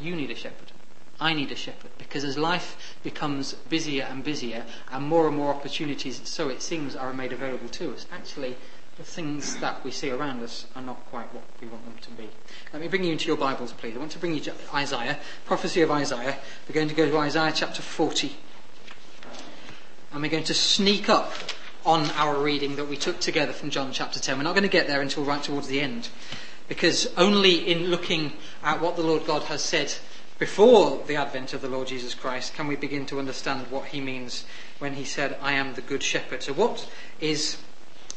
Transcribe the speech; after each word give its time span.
You 0.00 0.16
need 0.16 0.30
a 0.30 0.34
shepherd. 0.34 0.72
I 1.20 1.34
need 1.34 1.52
a 1.52 1.56
shepherd. 1.56 1.90
Because 1.98 2.24
as 2.24 2.36
life 2.36 2.96
becomes 3.02 3.52
busier 3.52 4.04
and 4.04 4.24
busier, 4.24 4.64
and 4.90 5.04
more 5.04 5.28
and 5.28 5.36
more 5.36 5.54
opportunities, 5.54 6.20
so 6.28 6.48
it 6.48 6.62
seems, 6.62 6.96
are 6.96 7.12
made 7.12 7.32
available 7.32 7.68
to 7.68 7.94
us, 7.94 8.06
actually, 8.10 8.56
the 8.98 9.04
things 9.04 9.56
that 9.58 9.82
we 9.84 9.90
see 9.90 10.10
around 10.10 10.42
us 10.42 10.66
are 10.76 10.82
not 10.82 11.04
quite 11.06 11.32
what 11.32 11.44
we 11.60 11.68
want 11.68 11.84
them 11.84 11.96
to 12.02 12.10
be. 12.10 12.28
Let 12.72 12.82
me 12.82 12.88
bring 12.88 13.04
you 13.04 13.12
into 13.12 13.26
your 13.26 13.36
Bibles, 13.36 13.72
please. 13.72 13.94
I 13.94 13.98
want 13.98 14.10
to 14.12 14.18
bring 14.18 14.34
you 14.34 14.40
to 14.40 14.54
Isaiah, 14.74 15.18
prophecy 15.46 15.80
of 15.82 15.90
Isaiah. 15.90 16.36
We're 16.68 16.74
going 16.74 16.88
to 16.88 16.94
go 16.94 17.08
to 17.08 17.18
Isaiah 17.18 17.52
chapter 17.54 17.82
40. 17.82 18.36
And 20.12 20.22
we're 20.22 20.30
going 20.30 20.44
to 20.44 20.54
sneak 20.54 21.08
up 21.08 21.32
on 21.84 22.10
our 22.12 22.38
reading 22.38 22.76
that 22.76 22.88
we 22.88 22.96
took 22.96 23.18
together 23.18 23.52
from 23.52 23.70
John 23.70 23.92
chapter 23.92 24.20
10. 24.20 24.36
We're 24.36 24.44
not 24.44 24.54
going 24.54 24.62
to 24.62 24.68
get 24.68 24.86
there 24.86 25.00
until 25.00 25.24
right 25.24 25.42
towards 25.42 25.68
the 25.68 25.80
end. 25.80 26.08
Because 26.68 27.12
only 27.16 27.70
in 27.70 27.86
looking 27.86 28.34
at 28.62 28.80
what 28.80 28.96
the 28.96 29.02
Lord 29.02 29.26
God 29.26 29.44
has 29.44 29.62
said 29.62 29.94
before 30.38 31.02
the 31.06 31.16
advent 31.16 31.54
of 31.54 31.62
the 31.62 31.68
Lord 31.68 31.88
Jesus 31.88 32.14
Christ 32.14 32.54
can 32.54 32.66
we 32.66 32.76
begin 32.76 33.06
to 33.06 33.18
understand 33.18 33.70
what 33.70 33.86
he 33.86 34.00
means 34.00 34.44
when 34.78 34.94
he 34.94 35.04
said, 35.04 35.36
I 35.40 35.52
am 35.52 35.74
the 35.74 35.80
good 35.80 36.02
shepherd. 36.02 36.42
So, 36.42 36.52
what 36.52 36.88
is 37.20 37.58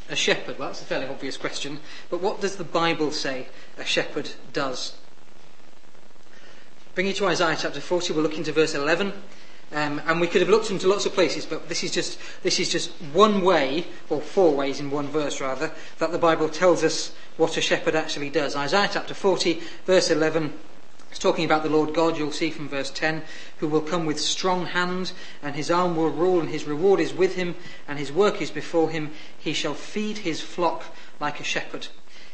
a 0.09 0.15
shepherd? 0.15 0.59
Well, 0.59 0.69
that's 0.69 0.81
a 0.81 0.85
fairly 0.85 1.07
obvious 1.07 1.37
question. 1.37 1.79
But 2.09 2.21
what 2.21 2.41
does 2.41 2.55
the 2.57 2.63
Bible 2.63 3.11
say 3.11 3.47
a 3.77 3.85
shepherd 3.85 4.31
does? 4.53 4.95
Bring 6.93 7.07
you 7.07 7.13
to 7.13 7.27
Isaiah 7.27 7.57
chapter 7.59 7.81
40. 7.81 8.13
We're 8.13 8.21
looking 8.21 8.43
to 8.45 8.51
verse 8.51 8.73
11. 8.73 9.13
Um, 9.75 10.01
and 10.07 10.21
we 10.21 10.27
could 10.27 10.39
have 10.39 10.49
looked 10.49 10.71
into 10.71 10.87
lots 10.87 11.05
of 11.05 11.13
places, 11.13 11.45
but 11.45 11.67
this 11.67 11.83
is 11.83 11.91
just 11.91 12.17
this 12.43 12.61
is 12.61 12.69
just 12.69 12.91
one 13.11 13.41
way, 13.41 13.85
or 14.09 14.21
four 14.21 14.55
ways 14.55 14.79
in 14.79 14.89
one 14.89 15.09
verse 15.09 15.41
rather, 15.41 15.69
that 15.99 16.13
the 16.13 16.17
Bible 16.17 16.47
tells 16.47 16.81
us 16.81 17.11
what 17.35 17.57
a 17.57 17.61
shepherd 17.61 17.93
actually 17.93 18.29
does. 18.29 18.55
Isaiah 18.55 18.89
chapter 18.89 19.13
40, 19.13 19.61
verse 19.85 20.09
11. 20.09 20.53
It's 21.09 21.19
talking 21.19 21.43
about 21.43 21.63
the 21.63 21.69
Lord 21.69 21.93
God, 21.93 22.17
you'll 22.17 22.31
see 22.31 22.51
from 22.51 22.69
verse 22.69 22.89
10, 22.89 23.21
who 23.57 23.67
will 23.67 23.81
come 23.81 24.05
with 24.05 24.17
strong 24.17 24.67
hand, 24.67 25.11
and 25.43 25.55
his 25.55 25.69
arm 25.69 25.97
will 25.97 26.09
rule, 26.09 26.39
and 26.39 26.49
his 26.49 26.63
reward 26.63 27.01
is 27.01 27.13
with 27.13 27.35
him, 27.35 27.55
and 27.85 27.99
his 27.99 28.13
work 28.13 28.41
is 28.41 28.51
before 28.51 28.89
him. 28.89 29.11
He 29.37 29.51
shall 29.51 29.73
feed 29.73 30.19
his 30.19 30.39
flock 30.39 30.83
like 31.19 31.41
a 31.41 31.43
shepherd. 31.43 31.87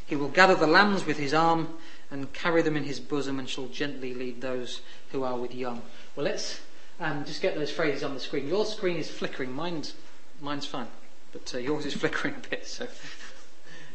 He 0.05 0.15
will 0.15 0.29
gather 0.29 0.55
the 0.55 0.67
lambs 0.67 1.07
with 1.07 1.17
his 1.17 1.33
arm, 1.33 1.69
and 2.11 2.33
carry 2.33 2.61
them 2.61 2.77
in 2.77 2.83
his 2.83 2.99
bosom, 2.99 3.39
and 3.39 3.49
shall 3.49 3.67
gently 3.67 4.13
lead 4.13 4.41
those 4.41 4.81
who 5.11 5.23
are 5.23 5.37
with 5.37 5.55
young. 5.55 5.81
Well, 6.15 6.25
let's 6.25 6.61
um, 7.01 7.25
just 7.25 7.41
get 7.41 7.55
those 7.55 7.71
phrases 7.71 8.03
on 8.03 8.13
the 8.13 8.19
screen. 8.19 8.47
Your 8.47 8.65
screen 8.65 8.97
is 8.97 9.09
flickering, 9.09 9.51
mine's, 9.51 9.95
mine's 10.39 10.65
fine, 10.65 10.87
but 11.33 11.53
uh, 11.53 11.57
yours 11.57 11.85
is 11.85 11.93
flickering 11.95 12.35
a 12.35 12.49
bit, 12.49 12.67
so 12.67 12.87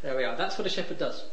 there 0.01 0.15
we 0.15 0.23
are. 0.23 0.35
That's 0.35 0.57
what 0.57 0.67
a 0.67 0.69
shepherd 0.69 0.99
does. 0.99 1.25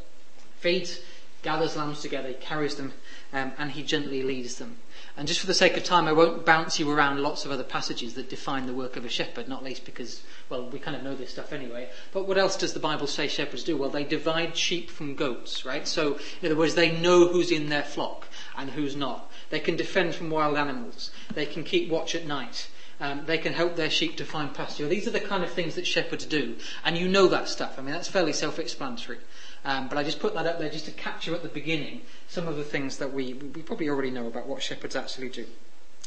Feeds, 0.61 1.01
gathers 1.43 1.77
lambs 1.77 2.01
together, 2.01 2.33
carries 2.33 2.77
them, 2.77 2.93
um, 3.33 3.53
and 3.59 3.73
he 3.73 3.83
gently 3.83 4.23
leads 4.23 4.57
them. 4.57 4.79
And 5.17 5.29
just 5.29 5.41
for 5.41 5.47
the 5.47 5.55
sake 5.55 5.77
of 5.77 5.85
time, 5.85 6.07
I 6.07 6.13
won't 6.13 6.47
bounce 6.47 6.81
you 6.81 6.91
around 6.91 7.21
lots 7.21 7.45
of 7.45 7.53
other 7.53 7.63
passages 7.63 8.15
that 8.15 8.31
define 8.31 8.67
the 8.67 8.73
work 8.73 8.97
of 8.97 9.05
a 9.05 9.09
shepherd, 9.09 9.49
not 9.49 9.63
least 9.63 9.85
because, 9.85 10.23
well, 10.49 10.69
we 10.69 10.79
kind 10.79 10.97
of 10.97 11.03
know 11.03 11.15
this 11.15 11.31
stuff 11.31 11.53
anyway. 11.53 11.89
But 12.13 12.27
what 12.27 12.39
else 12.39 12.57
does 12.57 12.73
the 12.73 12.81
Bible 12.81 13.07
say 13.07 13.29
shepherds 13.29 13.63
do? 13.63 13.77
Well, 13.77 13.91
they 13.91 14.05
divide 14.05 14.57
sheep 14.57 14.91
from 14.91 15.15
goats, 15.15 15.65
right? 15.65 15.87
So, 15.87 16.19
in 16.41 16.47
other 16.47 16.57
words, 16.57 16.75
they 16.75 16.91
know 17.01 17.29
who's 17.29 17.53
in 17.53 17.69
their 17.69 17.83
flock 17.83 18.27
and 18.57 18.71
who's 18.71 18.97
not. 18.97 19.31
They 19.51 19.61
can 19.61 19.77
defend 19.77 20.15
from 20.15 20.31
wild 20.31 20.57
animals. 20.57 21.11
They 21.35 21.47
can 21.47 21.65
keep 21.65 21.89
watch 21.89 22.15
at 22.15 22.27
night. 22.27 22.69
Um, 23.01 23.25
they 23.27 23.39
can 23.39 23.53
help 23.53 23.77
their 23.77 23.91
sheep 23.91 24.17
to 24.17 24.25
find 24.25 24.55
pasture. 24.55 24.89
These 24.89 25.09
are 25.09 25.11
the 25.11 25.21
kind 25.21 25.43
of 25.43 25.51
things 25.51 25.75
that 25.75 25.87
shepherds 25.87 26.25
do. 26.25 26.57
And 26.85 26.97
you 26.97 27.09
know 27.09 27.27
that 27.29 27.49
stuff. 27.49 27.79
I 27.79 27.83
mean, 27.83 27.93
that's 27.93 28.09
fairly 28.09 28.33
self-explanatory. 28.33 29.19
Um, 29.65 29.89
but 29.89 29.99
I 29.99 30.05
just 30.05 30.21
put 30.21 30.35
that 30.35 30.47
up 30.47 30.59
there 30.59 30.69
just 30.69 30.85
to 30.85 30.91
capture 30.93 31.35
at 31.35 31.43
the 31.43 31.49
beginning 31.49 32.03
some 32.29 32.47
of 32.47 32.57
the 32.57 32.65
things 32.65 32.99
that 32.99 33.13
we, 33.13 33.35
we 33.35 33.63
probably 33.63 33.89
already 33.89 34.11
know 34.11 34.27
about 34.27 34.47
what 34.47 34.63
shepherds 34.63 34.95
actually 34.95 35.31
do. 35.31 35.47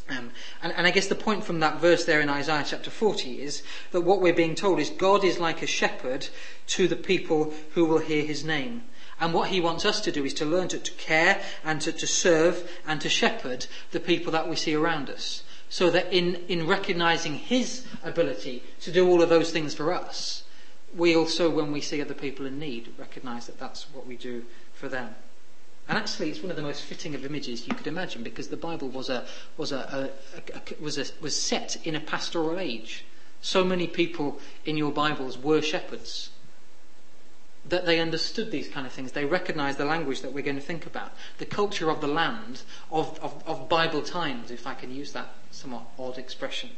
Um, 0.09 0.31
and, 0.63 0.71
and, 0.73 0.87
I 0.87 0.91
guess 0.91 1.07
the 1.07 1.15
point 1.15 1.43
from 1.43 1.59
that 1.59 1.81
verse 1.81 2.05
there 2.05 2.21
in 2.21 2.29
Isaiah 2.29 2.63
chapter 2.65 2.89
40 2.89 3.41
is 3.41 3.61
that 3.91 4.01
what 4.01 4.21
we're 4.21 4.33
being 4.33 4.55
told 4.55 4.79
is 4.79 4.89
God 4.89 5.25
is 5.25 5.37
like 5.37 5.61
a 5.61 5.67
shepherd 5.67 6.29
to 6.67 6.87
the 6.87 6.95
people 6.95 7.53
who 7.73 7.83
will 7.83 7.97
hear 7.97 8.23
his 8.23 8.45
name. 8.45 8.83
And 9.19 9.33
what 9.33 9.49
he 9.49 9.59
wants 9.59 9.83
us 9.83 9.99
to 10.01 10.11
do 10.11 10.23
is 10.25 10.33
to 10.35 10.45
learn 10.45 10.67
to, 10.69 10.77
to 10.77 10.91
care 10.93 11.41
and 11.63 11.81
to, 11.81 11.91
to 11.91 12.07
serve 12.07 12.69
and 12.85 13.01
to 13.01 13.09
shepherd 13.09 13.65
the 13.91 13.99
people 13.99 14.31
that 14.33 14.47
we 14.47 14.55
see 14.55 14.75
around 14.75 15.09
us. 15.09 15.43
So 15.69 15.89
that 15.89 16.13
in, 16.13 16.35
in 16.47 16.67
recognizing 16.67 17.35
his 17.35 17.85
ability 18.03 18.63
to 18.81 18.91
do 18.91 19.09
all 19.09 19.21
of 19.21 19.29
those 19.29 19.51
things 19.51 19.73
for 19.73 19.91
us, 19.91 20.43
we 20.95 21.15
also, 21.15 21.49
when 21.49 21.71
we 21.71 21.81
see 21.81 22.01
other 22.01 22.13
people 22.13 22.45
in 22.45 22.59
need, 22.59 22.93
recognize 22.97 23.47
that 23.47 23.59
that's 23.59 23.91
what 23.93 24.07
we 24.07 24.15
do 24.15 24.45
for 24.73 24.87
them. 24.87 25.15
And 25.89 25.97
actually, 25.97 26.29
it's 26.29 26.41
one 26.41 26.51
of 26.51 26.57
the 26.57 26.63
most 26.63 26.83
fitting 26.83 27.15
of 27.15 27.25
images 27.25 27.67
you 27.67 27.73
could 27.73 27.87
imagine 27.87 28.23
because 28.23 28.49
the 28.49 28.57
Bible 28.57 28.89
was 28.89 29.09
a, 29.09 29.25
was 29.57 29.71
a, 29.71 30.11
a, 30.35 30.55
a 30.55 30.81
was 30.81 30.97
a, 30.97 31.05
was 31.21 31.39
set 31.39 31.77
in 31.85 31.95
a 31.95 31.99
pastoral 31.99 32.59
age. 32.59 33.05
So 33.41 33.63
many 33.63 33.87
people 33.87 34.39
in 34.65 34.77
your 34.77 34.91
Bibles 34.91 35.37
were 35.37 35.61
shepherds 35.61 36.29
that 37.69 37.85
they 37.85 37.99
understood 37.99 38.51
these 38.51 38.67
kind 38.67 38.87
of 38.87 38.93
things. 38.93 39.11
They 39.11 39.25
recognized 39.25 39.77
the 39.77 39.85
language 39.85 40.21
that 40.21 40.33
we're 40.33 40.43
going 40.43 40.55
to 40.55 40.61
think 40.61 40.85
about. 40.85 41.11
The 41.37 41.45
culture 41.45 41.89
of 41.89 42.01
the 42.01 42.07
land, 42.07 42.61
of, 42.91 43.19
of, 43.21 43.43
of 43.45 43.69
Bible 43.69 44.01
times, 44.01 44.51
if 44.51 44.65
I 44.65 44.73
can 44.73 44.93
use 44.93 45.11
that 45.13 45.29
somewhat 45.51 45.83
odd 45.99 46.17
expression, 46.17 46.69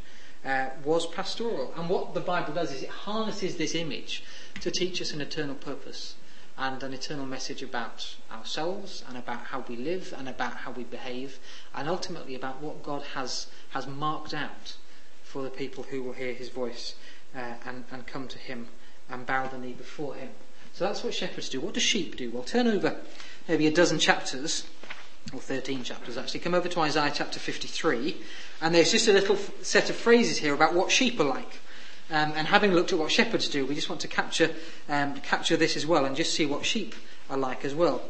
uh, 0.45 0.67
was 0.83 1.05
pastoral. 1.07 1.73
And 1.75 1.89
what 1.89 2.13
the 2.13 2.21
Bible 2.21 2.53
does 2.53 2.71
is 2.71 2.83
it 2.83 2.89
harnesses 2.89 3.57
this 3.57 3.75
image 3.75 4.23
to 4.61 4.71
teach 4.71 5.01
us 5.01 5.11
an 5.11 5.21
eternal 5.21 5.55
purpose 5.55 6.15
and 6.57 6.81
an 6.83 6.93
eternal 6.93 7.25
message 7.25 7.63
about 7.63 8.15
ourselves 8.31 9.03
and 9.07 9.17
about 9.17 9.45
how 9.45 9.63
we 9.67 9.77
live 9.77 10.13
and 10.17 10.27
about 10.27 10.53
how 10.53 10.71
we 10.71 10.83
behave 10.83 11.39
and 11.73 11.87
ultimately 11.87 12.35
about 12.35 12.61
what 12.61 12.83
God 12.83 13.03
has, 13.13 13.47
has 13.69 13.87
marked 13.87 14.33
out 14.33 14.75
for 15.23 15.41
the 15.41 15.49
people 15.49 15.83
who 15.83 16.03
will 16.03 16.13
hear 16.13 16.33
his 16.33 16.49
voice 16.49 16.95
uh, 17.35 17.53
and, 17.65 17.85
and 17.91 18.07
come 18.07 18.27
to 18.27 18.37
him 18.37 18.67
and 19.09 19.25
bow 19.25 19.47
the 19.47 19.57
knee 19.57 19.73
before 19.73 20.15
him. 20.15 20.29
So 20.79 20.85
that's 20.85 21.03
what 21.03 21.13
shepherds 21.13 21.49
do. 21.49 21.59
What 21.59 21.73
do 21.73 21.81
sheep 21.81 22.15
do? 22.15 22.31
Well, 22.31 22.43
turn 22.43 22.65
over 22.65 22.95
maybe 23.49 23.67
a 23.67 23.71
dozen 23.71 23.99
chapters, 23.99 24.65
or 25.33 25.41
13 25.41 25.83
chapters 25.83 26.15
actually. 26.17 26.39
Come 26.39 26.53
over 26.53 26.69
to 26.69 26.79
Isaiah 26.79 27.11
chapter 27.13 27.37
53, 27.37 28.15
and 28.61 28.73
there's 28.73 28.89
just 28.89 29.09
a 29.09 29.11
little 29.11 29.35
set 29.61 29.89
of 29.89 29.97
phrases 29.97 30.37
here 30.37 30.53
about 30.53 30.73
what 30.73 30.89
sheep 30.89 31.19
are 31.19 31.25
like. 31.25 31.59
Um, 32.09 32.31
and 32.33 32.47
having 32.47 32.71
looked 32.71 32.93
at 32.93 32.97
what 32.97 33.11
shepherds 33.11 33.49
do, 33.49 33.65
we 33.65 33.75
just 33.75 33.89
want 33.89 33.99
to 33.99 34.07
capture, 34.07 34.51
um, 34.87 35.15
capture 35.15 35.57
this 35.57 35.75
as 35.75 35.85
well 35.85 36.05
and 36.05 36.15
just 36.15 36.33
see 36.33 36.45
what 36.45 36.65
sheep 36.65 36.95
are 37.29 37.37
like 37.37 37.65
as 37.65 37.75
well. 37.75 38.01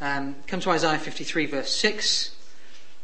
Um, 0.00 0.36
come 0.46 0.60
to 0.60 0.70
Isaiah 0.70 1.00
53, 1.00 1.46
verse 1.46 1.74
6. 1.74 2.36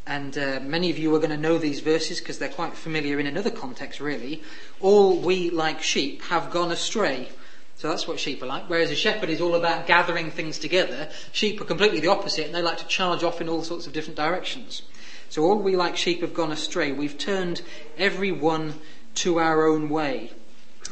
And 0.07 0.39
uh, 0.39 0.61
many 0.63 0.91
of 0.91 0.99
you 0.99 1.15
are 1.15 1.19
going 1.19 1.31
to 1.31 1.37
know 1.37 1.59
these 1.59 1.81
verses 1.81 2.21
because 2.21 2.39
they're 2.39 2.49
quite 2.49 2.75
familiar 2.75 3.19
in 3.19 3.27
another 3.27 3.51
context, 3.51 4.01
really. 4.01 4.43
All 4.81 5.17
we, 5.17 5.51
like 5.51 5.83
sheep, 5.83 6.23
have 6.25 6.53
gone 6.53 6.71
astray. 6.71 7.29
So 7.77 7.89
that's 7.89 8.07
what 8.07 8.21
sheep 8.21 8.43
are 8.43 8.47
like. 8.47 8.71
Whereas 8.71 8.91
a 8.91 8.95
shepherd 8.95 9.29
is 9.29 9.41
all 9.41 9.55
about 9.55 9.87
gathering 9.87 10.31
things 10.31 10.59
together, 10.59 11.11
sheep 11.33 11.61
are 11.61 11.65
completely 11.65 12.01
the 12.01 12.09
opposite 12.09 12.47
and 12.47 12.55
they 12.55 12.63
like 12.63 12.79
to 12.79 12.87
charge 12.87 13.23
off 13.23 13.41
in 13.41 13.49
all 13.49 13.63
sorts 13.63 13.87
of 13.87 13.93
different 13.93 14.17
directions. 14.17 14.83
So 15.29 15.43
all 15.43 15.59
we, 15.59 15.77
like 15.77 15.97
sheep, 15.97 16.21
have 16.21 16.33
gone 16.33 16.53
astray. 16.53 16.93
We've 16.93 17.19
turned 17.19 17.63
every 17.99 18.33
one 18.33 18.75
to 19.17 19.39
our 19.41 19.67
own 19.67 19.89
way. 19.89 20.31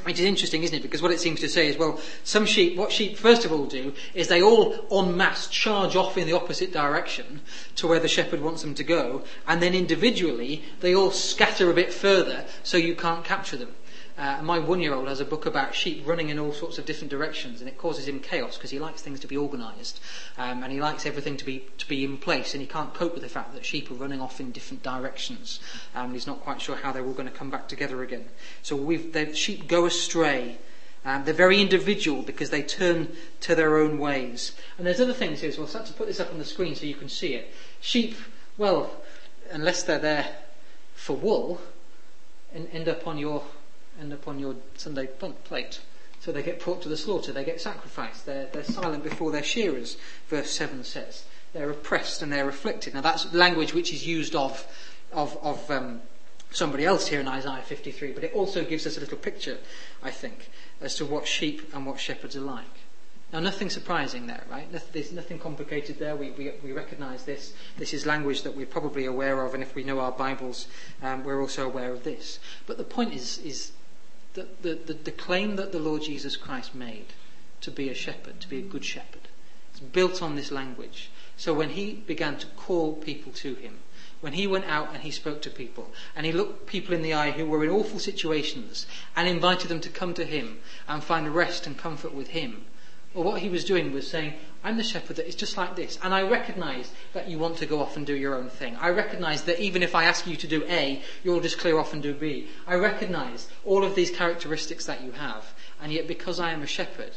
Which 0.04 0.18
is 0.20 0.26
interesting, 0.26 0.62
isn't 0.62 0.76
it? 0.76 0.82
Because 0.82 1.00
what 1.00 1.12
it 1.12 1.20
seems 1.20 1.40
to 1.40 1.48
say 1.48 1.66
is, 1.66 1.78
well, 1.78 1.98
some 2.24 2.44
sheep, 2.44 2.76
what 2.76 2.92
sheep 2.92 3.16
first 3.16 3.46
of 3.46 3.52
all 3.52 3.64
do 3.64 3.94
is 4.12 4.28
they 4.28 4.42
all 4.42 4.86
en 4.92 5.16
masse 5.16 5.48
charge 5.48 5.96
off 5.96 6.18
in 6.18 6.26
the 6.26 6.34
opposite 6.34 6.72
direction 6.72 7.40
to 7.76 7.86
where 7.86 8.00
the 8.00 8.08
shepherd 8.08 8.42
wants 8.42 8.60
them 8.60 8.74
to 8.74 8.84
go, 8.84 9.24
and 9.48 9.62
then 9.62 9.74
individually 9.74 10.62
they 10.80 10.94
all 10.94 11.10
scatter 11.10 11.70
a 11.70 11.74
bit 11.74 11.92
further 11.92 12.44
so 12.62 12.76
you 12.76 12.94
can't 12.94 13.24
capture 13.24 13.56
them. 13.56 13.74
Uh, 14.16 14.40
my 14.42 14.60
one-year-old 14.60 15.08
has 15.08 15.18
a 15.18 15.24
book 15.24 15.44
about 15.44 15.74
sheep 15.74 16.06
running 16.06 16.28
in 16.28 16.38
all 16.38 16.52
sorts 16.52 16.78
of 16.78 16.86
different 16.86 17.10
directions, 17.10 17.60
and 17.60 17.68
it 17.68 17.76
causes 17.76 18.06
him 18.06 18.20
chaos 18.20 18.56
because 18.56 18.70
he 18.70 18.78
likes 18.78 19.02
things 19.02 19.18
to 19.18 19.26
be 19.26 19.36
organised, 19.36 20.00
um, 20.38 20.62
and 20.62 20.72
he 20.72 20.80
likes 20.80 21.04
everything 21.04 21.36
to 21.36 21.44
be 21.44 21.66
to 21.78 21.88
be 21.88 22.04
in 22.04 22.16
place, 22.16 22.54
and 22.54 22.60
he 22.60 22.66
can't 22.66 22.94
cope 22.94 23.12
with 23.12 23.24
the 23.24 23.28
fact 23.28 23.52
that 23.54 23.64
sheep 23.64 23.90
are 23.90 23.94
running 23.94 24.20
off 24.20 24.38
in 24.38 24.52
different 24.52 24.84
directions. 24.84 25.58
Um, 25.96 26.12
he's 26.12 26.28
not 26.28 26.40
quite 26.40 26.60
sure 26.60 26.76
how 26.76 26.92
they're 26.92 27.04
all 27.04 27.12
going 27.12 27.28
to 27.28 27.34
come 27.34 27.50
back 27.50 27.66
together 27.66 28.02
again. 28.04 28.26
So 28.62 28.76
the 28.76 29.34
sheep 29.34 29.66
go 29.66 29.86
astray. 29.86 30.58
Um, 31.06 31.24
they're 31.24 31.34
very 31.34 31.60
individual 31.60 32.22
because 32.22 32.48
they 32.48 32.62
turn 32.62 33.08
to 33.40 33.54
their 33.54 33.76
own 33.76 33.98
ways. 33.98 34.52
And 34.78 34.86
there's 34.86 35.00
other 35.00 35.12
things 35.12 35.40
here 35.40 35.50
as 35.50 35.58
well. 35.58 35.66
So 35.66 35.78
I 35.78 35.82
have 35.82 35.88
to 35.88 35.94
put 35.94 36.06
this 36.06 36.18
up 36.18 36.32
on 36.32 36.38
the 36.38 36.46
screen 36.46 36.74
so 36.74 36.86
you 36.86 36.94
can 36.94 37.10
see 37.10 37.34
it. 37.34 37.52
Sheep, 37.82 38.16
well, 38.56 38.90
unless 39.50 39.82
they're 39.82 39.98
there 39.98 40.34
for 40.94 41.14
wool, 41.14 41.60
end 42.54 42.88
up 42.88 43.06
on 43.06 43.18
your 43.18 43.42
end 44.00 44.12
up 44.12 44.26
on 44.28 44.38
your 44.38 44.56
Sunday 44.76 45.06
plate. 45.06 45.80
So 46.20 46.32
they 46.32 46.42
get 46.42 46.60
brought 46.60 46.80
to 46.82 46.88
the 46.88 46.96
slaughter, 46.96 47.32
they 47.32 47.44
get 47.44 47.60
sacrificed, 47.60 48.24
they're, 48.24 48.46
they're 48.46 48.64
silent 48.64 49.04
before 49.04 49.30
their 49.30 49.42
shearers, 49.42 49.98
verse 50.28 50.50
7 50.50 50.82
says. 50.82 51.24
They're 51.52 51.70
oppressed 51.70 52.22
and 52.22 52.32
they're 52.32 52.48
afflicted. 52.48 52.94
Now 52.94 53.02
that's 53.02 53.32
language 53.34 53.74
which 53.74 53.92
is 53.92 54.06
used 54.06 54.34
of, 54.34 54.66
of, 55.12 55.36
of 55.42 55.70
um, 55.70 56.00
somebody 56.50 56.86
else 56.86 57.08
here 57.08 57.20
in 57.20 57.28
Isaiah 57.28 57.62
53, 57.62 58.12
but 58.12 58.24
it 58.24 58.32
also 58.32 58.64
gives 58.64 58.86
us 58.86 58.96
a 58.96 59.00
little 59.00 59.18
picture, 59.18 59.58
I 60.02 60.10
think, 60.10 60.50
as 60.80 60.94
to 60.96 61.04
what 61.04 61.26
sheep 61.26 61.74
and 61.74 61.84
what 61.84 62.00
shepherds 62.00 62.36
are 62.36 62.40
like. 62.40 62.64
Now, 63.32 63.40
nothing 63.40 63.68
surprising 63.68 64.28
there, 64.28 64.44
right? 64.48 64.68
There's 64.92 65.10
nothing 65.10 65.40
complicated 65.40 65.98
there. 65.98 66.14
We, 66.14 66.30
we, 66.30 66.52
we 66.62 66.72
recognize 66.72 67.24
this. 67.24 67.52
This 67.76 67.92
is 67.92 68.06
language 68.06 68.42
that 68.42 68.56
we're 68.56 68.64
probably 68.64 69.06
aware 69.06 69.44
of, 69.44 69.54
and 69.54 69.62
if 69.62 69.74
we 69.74 69.82
know 69.82 69.98
our 69.98 70.12
Bibles, 70.12 70.68
um, 71.02 71.24
we're 71.24 71.40
also 71.40 71.66
aware 71.66 71.92
of 71.92 72.04
this. 72.04 72.38
But 72.66 72.78
the 72.78 72.84
point 72.84 73.12
is, 73.12 73.38
is 73.38 73.72
the, 74.34 74.46
the, 74.62 74.94
the, 74.94 75.12
claim 75.12 75.56
that 75.56 75.72
the 75.72 75.78
Lord 75.78 76.02
Jesus 76.02 76.36
Christ 76.36 76.74
made 76.74 77.06
to 77.60 77.70
be 77.70 77.88
a 77.88 77.94
shepherd, 77.94 78.40
to 78.40 78.48
be 78.48 78.58
a 78.58 78.62
good 78.62 78.84
shepherd, 78.84 79.28
is 79.72 79.80
built 79.80 80.20
on 80.22 80.34
this 80.34 80.50
language. 80.50 81.10
So 81.36 81.54
when 81.54 81.70
he 81.70 81.94
began 81.94 82.36
to 82.38 82.46
call 82.48 82.94
people 82.94 83.32
to 83.32 83.54
him, 83.54 83.78
when 84.20 84.32
he 84.32 84.46
went 84.46 84.64
out 84.64 84.92
and 84.92 85.02
he 85.02 85.10
spoke 85.10 85.42
to 85.42 85.50
people, 85.50 85.92
and 86.16 86.26
he 86.26 86.32
looked 86.32 86.66
people 86.66 86.94
in 86.94 87.02
the 87.02 87.14
eye 87.14 87.30
who 87.30 87.46
were 87.46 87.64
in 87.64 87.70
awful 87.70 87.98
situations, 87.98 88.86
and 89.14 89.28
invited 89.28 89.68
them 89.68 89.80
to 89.80 89.88
come 89.88 90.14
to 90.14 90.24
him 90.24 90.60
and 90.88 91.02
find 91.04 91.34
rest 91.34 91.66
and 91.66 91.78
comfort 91.78 92.14
with 92.14 92.28
him, 92.28 92.64
well, 93.14 93.24
what 93.24 93.40
he 93.40 93.48
was 93.48 93.64
doing 93.64 93.92
was 93.92 94.08
saying, 94.08 94.34
I'm 94.64 94.76
the 94.76 94.82
shepherd 94.82 95.16
that 95.16 95.28
is 95.28 95.36
just 95.36 95.56
like 95.56 95.76
this. 95.76 95.98
And 96.02 96.12
I 96.12 96.22
recognize 96.22 96.90
that 97.12 97.28
you 97.28 97.38
want 97.38 97.58
to 97.58 97.66
go 97.66 97.80
off 97.80 97.96
and 97.96 98.04
do 98.04 98.14
your 98.14 98.34
own 98.34 98.48
thing. 98.48 98.74
I 98.76 98.88
recognize 98.88 99.42
that 99.44 99.60
even 99.60 99.82
if 99.82 99.94
I 99.94 100.04
ask 100.04 100.26
you 100.26 100.36
to 100.36 100.46
do 100.48 100.64
A, 100.68 101.00
you'll 101.22 101.40
just 101.40 101.58
clear 101.58 101.78
off 101.78 101.92
and 101.92 102.02
do 102.02 102.12
B. 102.12 102.48
I 102.66 102.74
recognize 102.74 103.48
all 103.64 103.84
of 103.84 103.94
these 103.94 104.10
characteristics 104.10 104.86
that 104.86 105.02
you 105.02 105.12
have. 105.12 105.54
And 105.80 105.92
yet, 105.92 106.08
because 106.08 106.40
I 106.40 106.52
am 106.52 106.62
a 106.62 106.66
shepherd, 106.66 107.12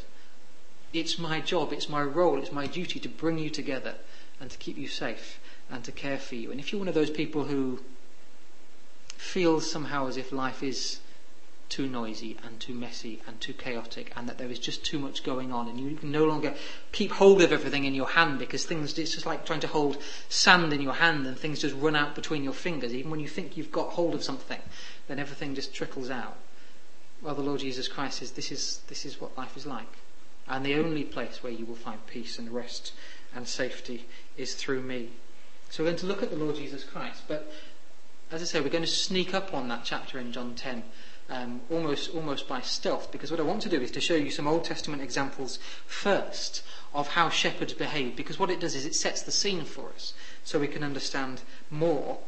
it's 0.92 1.18
my 1.18 1.40
job, 1.40 1.72
it's 1.72 1.88
my 1.88 2.02
role, 2.02 2.38
it's 2.38 2.52
my 2.52 2.66
duty 2.66 3.00
to 3.00 3.08
bring 3.08 3.38
you 3.38 3.50
together 3.50 3.94
and 4.40 4.50
to 4.50 4.58
keep 4.58 4.78
you 4.78 4.88
safe 4.88 5.40
and 5.70 5.82
to 5.84 5.92
care 5.92 6.18
for 6.18 6.36
you. 6.36 6.52
And 6.52 6.60
if 6.60 6.70
you're 6.70 6.78
one 6.78 6.88
of 6.88 6.94
those 6.94 7.10
people 7.10 7.44
who 7.44 7.80
feels 9.16 9.68
somehow 9.68 10.06
as 10.06 10.16
if 10.16 10.32
life 10.32 10.62
is 10.62 11.00
too 11.68 11.86
noisy 11.86 12.36
and 12.42 12.58
too 12.58 12.74
messy 12.74 13.20
and 13.26 13.40
too 13.40 13.52
chaotic 13.52 14.12
and 14.16 14.28
that 14.28 14.38
there 14.38 14.50
is 14.50 14.58
just 14.58 14.84
too 14.84 14.98
much 14.98 15.22
going 15.22 15.52
on 15.52 15.68
and 15.68 15.78
you 15.78 15.94
can 15.96 16.10
no 16.10 16.24
longer 16.24 16.54
keep 16.92 17.12
hold 17.12 17.42
of 17.42 17.52
everything 17.52 17.84
in 17.84 17.94
your 17.94 18.08
hand 18.08 18.38
because 18.38 18.64
things 18.64 18.98
it's 18.98 19.12
just 19.12 19.26
like 19.26 19.44
trying 19.44 19.60
to 19.60 19.66
hold 19.66 19.98
sand 20.28 20.72
in 20.72 20.80
your 20.80 20.94
hand 20.94 21.26
and 21.26 21.38
things 21.38 21.60
just 21.60 21.74
run 21.76 21.94
out 21.94 22.14
between 22.14 22.42
your 22.42 22.52
fingers. 22.52 22.94
Even 22.94 23.10
when 23.10 23.20
you 23.20 23.28
think 23.28 23.56
you've 23.56 23.72
got 23.72 23.90
hold 23.90 24.14
of 24.14 24.24
something 24.24 24.60
then 25.08 25.18
everything 25.18 25.54
just 25.54 25.74
trickles 25.74 26.10
out. 26.10 26.36
Well 27.20 27.34
the 27.34 27.42
Lord 27.42 27.60
Jesus 27.60 27.88
Christ 27.88 28.18
says 28.18 28.32
this 28.32 28.50
is 28.50 28.80
this 28.88 29.04
is 29.04 29.20
what 29.20 29.36
life 29.36 29.56
is 29.56 29.66
like. 29.66 29.98
And 30.48 30.64
the 30.64 30.76
only 30.76 31.04
place 31.04 31.42
where 31.42 31.52
you 31.52 31.66
will 31.66 31.74
find 31.74 32.06
peace 32.06 32.38
and 32.38 32.50
rest 32.50 32.92
and 33.34 33.46
safety 33.46 34.06
is 34.38 34.54
through 34.54 34.80
me. 34.80 35.10
So 35.68 35.82
we're 35.82 35.90
going 35.90 35.98
to 35.98 36.06
look 36.06 36.22
at 36.22 36.30
the 36.30 36.36
Lord 36.36 36.56
Jesus 36.56 36.82
Christ 36.82 37.24
but 37.28 37.52
as 38.30 38.40
I 38.40 38.46
say 38.46 38.60
we're 38.60 38.70
going 38.70 38.84
to 38.84 38.90
sneak 38.90 39.34
up 39.34 39.52
on 39.52 39.68
that 39.68 39.84
chapter 39.84 40.18
in 40.18 40.32
John 40.32 40.54
10 40.54 40.82
um, 41.30 41.60
almost 41.70 42.14
almost 42.14 42.48
by 42.48 42.60
stealth, 42.60 43.12
because 43.12 43.30
what 43.30 43.40
I 43.40 43.44
want 43.44 43.62
to 43.62 43.68
do 43.68 43.80
is 43.80 43.90
to 43.92 44.00
show 44.00 44.14
you 44.14 44.30
some 44.30 44.46
Old 44.46 44.64
Testament 44.64 45.02
examples 45.02 45.58
first 45.86 46.62
of 46.94 47.08
how 47.08 47.28
shepherds 47.28 47.74
behave, 47.74 48.16
because 48.16 48.38
what 48.38 48.50
it 48.50 48.60
does 48.60 48.74
is 48.74 48.86
it 48.86 48.94
sets 48.94 49.22
the 49.22 49.30
scene 49.30 49.64
for 49.64 49.90
us, 49.94 50.14
so 50.44 50.58
we 50.58 50.68
can 50.68 50.82
understand 50.82 51.42
more 51.70 52.18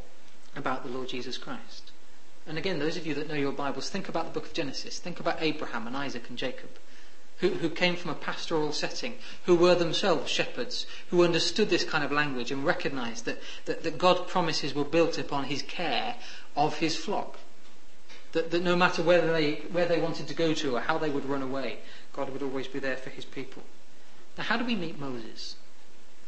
about 0.57 0.85
the 0.85 0.91
Lord 0.91 1.09
Jesus 1.09 1.39
Christ. 1.39 1.93
And 2.47 2.59
again, 2.59 2.79
those 2.79 2.97
of 2.97 3.07
you 3.07 3.15
that 3.15 3.29
know 3.29 3.35
your 3.35 3.53
Bibles, 3.53 3.91
think 3.91 4.09
about 4.09 4.25
the 4.25 4.33
book 4.33 4.47
of 4.47 4.53
Genesis. 4.53 4.99
Think 4.99 5.21
about 5.21 5.37
Abraham 5.41 5.87
and 5.87 5.97
Isaac 5.97 6.29
and 6.29 6.37
Jacob, 6.37 6.71
who, 7.39 7.51
who 7.51 7.71
came 7.71 7.97
from 7.97 8.11
a 8.11 8.15
pastoral 8.15 8.73
setting, 8.73 9.15
who 9.45 9.55
were 9.55 9.75
themselves 9.75 10.31
shepherds, 10.31 10.87
who 11.11 11.23
understood 11.23 11.71
this 11.71 11.85
kind 11.85 12.03
of 12.03 12.11
language 12.11 12.51
and 12.51 12.67
recognized 12.67 13.25
that, 13.27 13.41
that, 13.67 13.83
that 13.83 13.99
God's 13.99 14.31
promises 14.31 14.75
were 14.75 14.85
built 14.85 15.19
upon 15.19 15.45
his 15.45 15.63
care 15.63 16.17
of 16.57 16.79
his 16.79 16.97
flock. 16.97 17.39
That, 18.33 18.51
that 18.51 18.63
no 18.63 18.77
matter 18.77 19.03
whether 19.03 19.33
they, 19.33 19.55
where 19.73 19.87
they 19.87 20.01
wanted 20.01 20.29
to 20.29 20.35
go 20.35 20.55
to 20.55 20.77
or 20.77 20.81
how 20.81 20.99
they 20.99 21.11
would 21.11 21.25
run 21.25 21.43
away, 21.43 21.79
God 22.13 22.31
would 22.31 22.43
always 22.43 22.69
be 22.69 22.79
there 22.79 22.97
for 22.97 23.11
his 23.11 23.25
people. 23.25 23.63
Now, 24.39 24.45
how 24.45 24.57
do 24.57 24.65
we 24.65 24.77
meet 24.77 24.99
Moses? 24.99 25.57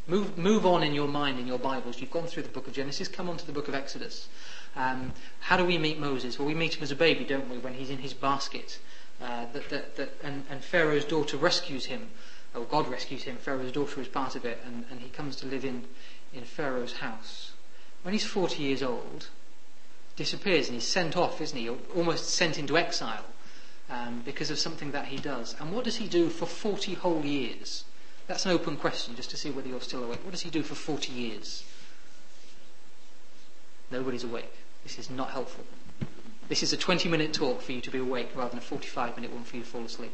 Move, 0.08 0.36
move 0.36 0.66
on 0.66 0.82
in 0.82 0.94
your 0.94 1.06
mind, 1.06 1.38
in 1.38 1.46
your 1.46 1.60
Bibles. 1.60 2.00
You've 2.00 2.10
gone 2.10 2.26
through 2.26 2.42
the 2.42 2.48
book 2.48 2.66
of 2.66 2.72
Genesis, 2.72 3.06
come 3.06 3.28
on 3.28 3.36
to 3.36 3.46
the 3.46 3.52
book 3.52 3.68
of 3.68 3.74
Exodus. 3.74 4.28
Um, 4.74 5.12
how 5.40 5.56
do 5.56 5.64
we 5.64 5.78
meet 5.78 6.00
Moses? 6.00 6.38
Well, 6.38 6.48
we 6.48 6.54
meet 6.54 6.74
him 6.74 6.82
as 6.82 6.90
a 6.90 6.96
baby, 6.96 7.24
don't 7.24 7.48
we, 7.48 7.58
when 7.58 7.74
he's 7.74 7.90
in 7.90 7.98
his 7.98 8.12
basket. 8.12 8.80
Uh, 9.20 9.46
that, 9.52 9.68
that, 9.68 9.96
that, 9.96 10.10
and, 10.24 10.44
and 10.50 10.64
Pharaoh's 10.64 11.04
daughter 11.04 11.36
rescues 11.36 11.86
him. 11.86 12.10
Or 12.54 12.64
God 12.64 12.88
rescues 12.88 13.22
him. 13.22 13.36
Pharaoh's 13.36 13.70
daughter 13.70 14.00
is 14.00 14.08
part 14.08 14.34
of 14.34 14.44
it, 14.44 14.60
and, 14.66 14.84
and 14.90 15.00
he 15.00 15.08
comes 15.08 15.36
to 15.36 15.46
live 15.46 15.64
in, 15.64 15.84
in 16.34 16.42
Pharaoh's 16.42 16.94
house. 16.94 17.52
When 18.02 18.12
he's 18.12 18.26
40 18.26 18.60
years 18.60 18.82
old, 18.82 19.28
disappears 20.16 20.68
and 20.68 20.74
he's 20.74 20.86
sent 20.86 21.16
off, 21.16 21.40
isn't 21.40 21.56
he? 21.56 21.68
Almost 21.68 22.30
sent 22.30 22.58
into 22.58 22.76
exile 22.76 23.24
um, 23.90 24.22
because 24.24 24.50
of 24.50 24.58
something 24.58 24.92
that 24.92 25.06
he 25.06 25.16
does. 25.16 25.54
And 25.60 25.72
what 25.72 25.84
does 25.84 25.96
he 25.96 26.06
do 26.06 26.28
for 26.28 26.46
40 26.46 26.94
whole 26.94 27.24
years? 27.24 27.84
That's 28.26 28.46
an 28.46 28.52
open 28.52 28.76
question 28.76 29.16
just 29.16 29.30
to 29.30 29.36
see 29.36 29.50
whether 29.50 29.68
you're 29.68 29.80
still 29.80 30.04
awake. 30.04 30.20
What 30.24 30.30
does 30.30 30.42
he 30.42 30.50
do 30.50 30.62
for 30.62 30.74
40 30.74 31.12
years? 31.12 31.64
Nobody's 33.90 34.24
awake. 34.24 34.52
This 34.84 34.98
is 34.98 35.10
not 35.10 35.30
helpful. 35.30 35.64
This 36.48 36.62
is 36.62 36.72
a 36.72 36.76
20 36.76 37.08
minute 37.08 37.32
talk 37.32 37.62
for 37.62 37.72
you 37.72 37.80
to 37.80 37.90
be 37.90 37.98
awake 37.98 38.30
rather 38.34 38.50
than 38.50 38.58
a 38.58 38.62
45 38.62 39.16
minute 39.16 39.32
one 39.32 39.44
for 39.44 39.56
you 39.56 39.62
to 39.62 39.68
fall 39.68 39.84
asleep. 39.84 40.12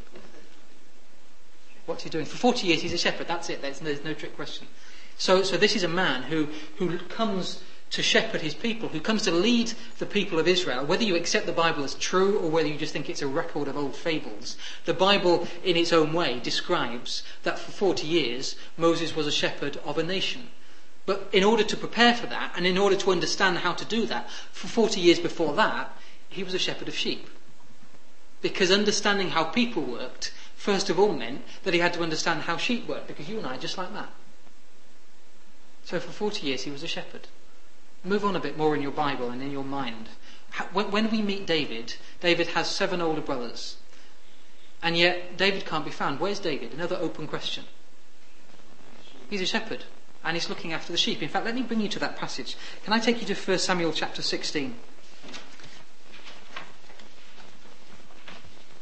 What's 1.86 2.02
he 2.02 2.10
doing? 2.10 2.26
For 2.26 2.36
40 2.36 2.66
years 2.66 2.82
he's 2.82 2.92
a 2.92 2.98
shepherd. 2.98 3.28
That's 3.28 3.48
it. 3.50 3.62
There's 3.62 3.80
no, 3.80 3.86
there's 3.86 4.04
no 4.04 4.14
trick 4.14 4.36
question. 4.36 4.66
So, 5.16 5.42
so 5.42 5.56
this 5.56 5.74
is 5.74 5.82
a 5.82 5.88
man 5.88 6.22
who, 6.22 6.48
who 6.76 6.98
comes 6.98 7.62
to 7.90 8.02
shepherd 8.02 8.42
his 8.42 8.54
people, 8.54 8.88
who 8.88 9.00
comes 9.00 9.22
to 9.22 9.30
lead 9.30 9.72
the 9.98 10.06
people 10.06 10.38
of 10.38 10.46
Israel, 10.46 10.84
whether 10.84 11.04
you 11.04 11.16
accept 11.16 11.46
the 11.46 11.52
Bible 11.52 11.84
as 11.84 11.94
true 11.94 12.38
or 12.38 12.50
whether 12.50 12.68
you 12.68 12.76
just 12.76 12.92
think 12.92 13.08
it's 13.08 13.22
a 13.22 13.26
record 13.26 13.68
of 13.68 13.76
old 13.76 13.96
fables, 13.96 14.56
the 14.84 14.94
Bible, 14.94 15.48
in 15.64 15.76
its 15.76 15.92
own 15.92 16.12
way, 16.12 16.38
describes 16.40 17.22
that 17.44 17.58
for 17.58 17.70
40 17.70 18.06
years 18.06 18.56
Moses 18.76 19.16
was 19.16 19.26
a 19.26 19.32
shepherd 19.32 19.78
of 19.84 19.96
a 19.96 20.02
nation. 20.02 20.48
But 21.06 21.30
in 21.32 21.42
order 21.42 21.64
to 21.64 21.76
prepare 21.76 22.14
for 22.14 22.26
that, 22.26 22.52
and 22.54 22.66
in 22.66 22.76
order 22.76 22.96
to 22.96 23.10
understand 23.10 23.58
how 23.58 23.72
to 23.72 23.84
do 23.86 24.04
that, 24.06 24.28
for 24.52 24.68
40 24.68 25.00
years 25.00 25.18
before 25.18 25.54
that, 25.54 25.90
he 26.28 26.44
was 26.44 26.52
a 26.52 26.58
shepherd 26.58 26.88
of 26.88 26.94
sheep. 26.94 27.30
Because 28.42 28.70
understanding 28.70 29.30
how 29.30 29.44
people 29.44 29.82
worked, 29.82 30.32
first 30.54 30.90
of 30.90 30.98
all, 30.98 31.14
meant 31.14 31.42
that 31.64 31.72
he 31.72 31.80
had 31.80 31.94
to 31.94 32.02
understand 32.02 32.42
how 32.42 32.58
sheep 32.58 32.86
worked, 32.86 33.06
because 33.06 33.28
you 33.28 33.38
and 33.38 33.46
I 33.46 33.54
are 33.54 33.58
just 33.58 33.78
like 33.78 33.94
that. 33.94 34.10
So 35.84 35.98
for 35.98 36.12
40 36.12 36.46
years 36.46 36.64
he 36.64 36.70
was 36.70 36.82
a 36.82 36.86
shepherd. 36.86 37.28
Move 38.04 38.24
on 38.24 38.36
a 38.36 38.40
bit 38.40 38.56
more 38.56 38.74
in 38.74 38.82
your 38.82 38.92
Bible 38.92 39.30
and 39.30 39.42
in 39.42 39.50
your 39.50 39.64
mind. 39.64 40.08
When 40.72 41.10
we 41.10 41.22
meet 41.22 41.46
David, 41.46 41.94
David 42.20 42.48
has 42.48 42.68
seven 42.68 43.00
older 43.00 43.20
brothers. 43.20 43.76
And 44.82 44.96
yet, 44.96 45.36
David 45.36 45.66
can't 45.66 45.84
be 45.84 45.90
found. 45.90 46.20
Where's 46.20 46.38
David? 46.38 46.72
Another 46.72 46.96
open 46.96 47.26
question. 47.26 47.64
He's 49.28 49.40
a 49.40 49.46
shepherd, 49.46 49.84
and 50.24 50.36
he's 50.36 50.48
looking 50.48 50.72
after 50.72 50.92
the 50.92 50.98
sheep. 50.98 51.22
In 51.22 51.28
fact, 51.28 51.44
let 51.44 51.54
me 51.54 51.62
bring 51.62 51.80
you 51.80 51.88
to 51.88 51.98
that 51.98 52.16
passage. 52.16 52.56
Can 52.84 52.92
I 52.92 52.98
take 52.98 53.20
you 53.20 53.26
to 53.26 53.34
1 53.34 53.58
Samuel 53.58 53.92
chapter 53.92 54.22
16? 54.22 54.74